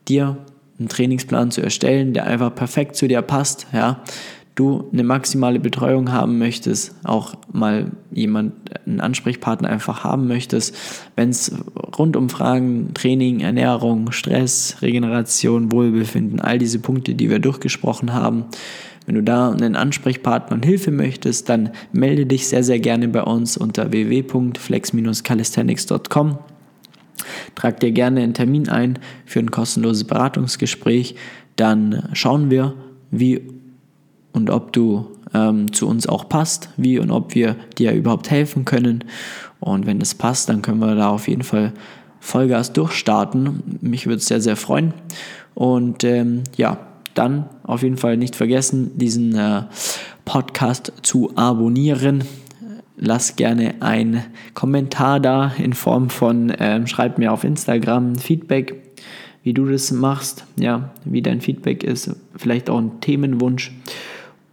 dir 0.09 0.37
einen 0.79 0.89
Trainingsplan 0.89 1.51
zu 1.51 1.61
erstellen, 1.63 2.15
der 2.15 2.27
einfach 2.27 2.55
perfekt 2.55 2.97
zu 2.97 3.07
dir 3.07 3.23
passt, 3.23 3.67
ja, 3.73 4.03
du 4.61 4.89
eine 4.93 5.03
maximale 5.03 5.59
Betreuung 5.59 6.13
haben 6.13 6.39
möchtest, 6.39 6.95
auch 7.05 7.35
mal 7.51 7.93
jemand, 8.11 8.53
einen 8.87 9.01
Ansprechpartner 9.01 9.71
einfach 9.71 10.05
haben 10.05 10.29
möchtest, 10.29 10.77
wenn 11.17 11.31
es 11.31 11.51
rund 11.99 12.15
um 12.17 12.29
Fragen 12.29 12.93
Training, 12.93 13.41
Ernährung, 13.41 14.13
Stress, 14.13 14.77
Regeneration, 14.83 15.73
Wohlbefinden, 15.73 16.41
all 16.41 16.59
diese 16.59 16.79
Punkte, 16.79 17.15
die 17.15 17.31
wir 17.31 17.39
durchgesprochen 17.39 18.13
haben, 18.13 18.45
wenn 19.07 19.15
du 19.15 19.23
da 19.23 19.51
einen 19.51 19.77
Ansprechpartner 19.77 20.57
und 20.57 20.67
Hilfe 20.67 20.91
möchtest, 20.91 21.49
dann 21.49 21.71
melde 21.93 22.27
dich 22.27 22.47
sehr, 22.47 22.63
sehr 22.63 22.81
gerne 22.81 23.09
bei 23.09 23.23
uns 23.23 23.57
unter 23.57 23.91
www.flex-calisthenics.com. 23.91 26.39
Trag 27.55 27.81
dir 27.81 27.93
gerne 27.93 28.21
einen 28.21 28.35
Termin 28.35 28.69
ein 28.69 28.99
für 29.25 29.39
ein 29.39 29.51
kostenloses 29.51 30.05
Beratungsgespräch. 30.05 31.15
Dann 31.57 32.11
schauen 32.13 32.51
wir, 32.51 32.75
wie 33.11 33.60
und 34.33 34.51
ob 34.51 34.73
du 34.73 35.07
ähm, 35.35 35.73
zu 35.73 35.89
uns 35.89 36.07
auch 36.07 36.29
passt, 36.29 36.71
wie 36.77 36.99
und 36.99 37.11
ob 37.11 37.35
wir 37.35 37.57
dir 37.79 37.93
überhaupt 37.93 38.31
helfen 38.31 38.65
können. 38.65 39.05
Und 39.61 39.87
wenn 39.87 40.01
es 40.01 40.15
passt, 40.15 40.49
dann 40.49 40.63
können 40.63 40.81
wir 40.81 40.95
da 40.95 41.11
auf 41.11 41.29
jeden 41.29 41.43
Fall 41.43 41.73
Vollgas 42.21 42.73
durchstarten. 42.73 43.79
Mich 43.81 44.07
würde 44.07 44.19
es 44.19 44.27
sehr, 44.27 44.41
sehr 44.41 44.57
freuen. 44.57 44.95
Und 45.55 46.05
ähm, 46.05 46.45
ja, 46.57 46.79
dann 47.15 47.47
auf 47.65 47.83
jeden 47.83 47.97
Fall 47.97 48.17
nicht 48.17 48.37
vergessen, 48.37 48.97
diesen 48.97 49.35
äh, 49.35 49.63
Podcast 50.25 50.93
zu 51.03 51.37
abonnieren. 51.37 52.25
Lass 52.97 53.37
gerne 53.37 53.75
einen 53.81 54.23
Kommentar 54.55 55.21
da 55.21 55.53
in 55.59 55.73
Form 55.73 56.11
von, 56.11 56.53
ähm, 56.59 56.87
schreib 56.87 57.19
mir 57.19 57.33
auf 57.33 57.45
Instagram 57.45 58.17
Feedback, 58.17 58.77
wie 59.43 59.55
du 59.55 59.67
das 59.67 59.91
machst, 59.91 60.45
ja, 60.59 60.91
wie 61.05 61.23
dein 61.23 61.41
Feedback 61.41 61.83
ist, 61.83 62.15
vielleicht 62.37 62.69
auch 62.69 62.79
ein 62.79 63.01
Themenwunsch. 63.01 63.73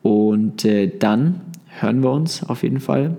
Und 0.08 0.64
äh, 0.64 0.88
dann 0.88 1.42
hören 1.82 2.02
wir 2.02 2.12
uns 2.12 2.42
auf 2.42 2.64
jeden 2.64 2.80
Fall 2.80 3.18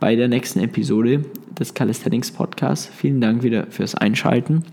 bei 0.00 0.16
der 0.16 0.26
nächsten 0.26 0.58
Episode 0.58 1.22
des 1.56 1.74
Calisthenics 1.74 2.32
Podcasts. 2.32 2.86
Vielen 2.86 3.20
Dank 3.20 3.44
wieder 3.44 3.68
fürs 3.70 3.94
Einschalten 3.94 4.64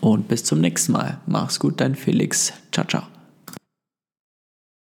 und 0.00 0.28
bis 0.28 0.42
zum 0.42 0.62
nächsten 0.62 0.92
Mal. 0.92 1.18
Mach's 1.26 1.60
gut, 1.60 1.82
dein 1.82 1.94
Felix. 1.96 2.54
Ciao, 2.72 2.86
ciao. 2.86 3.21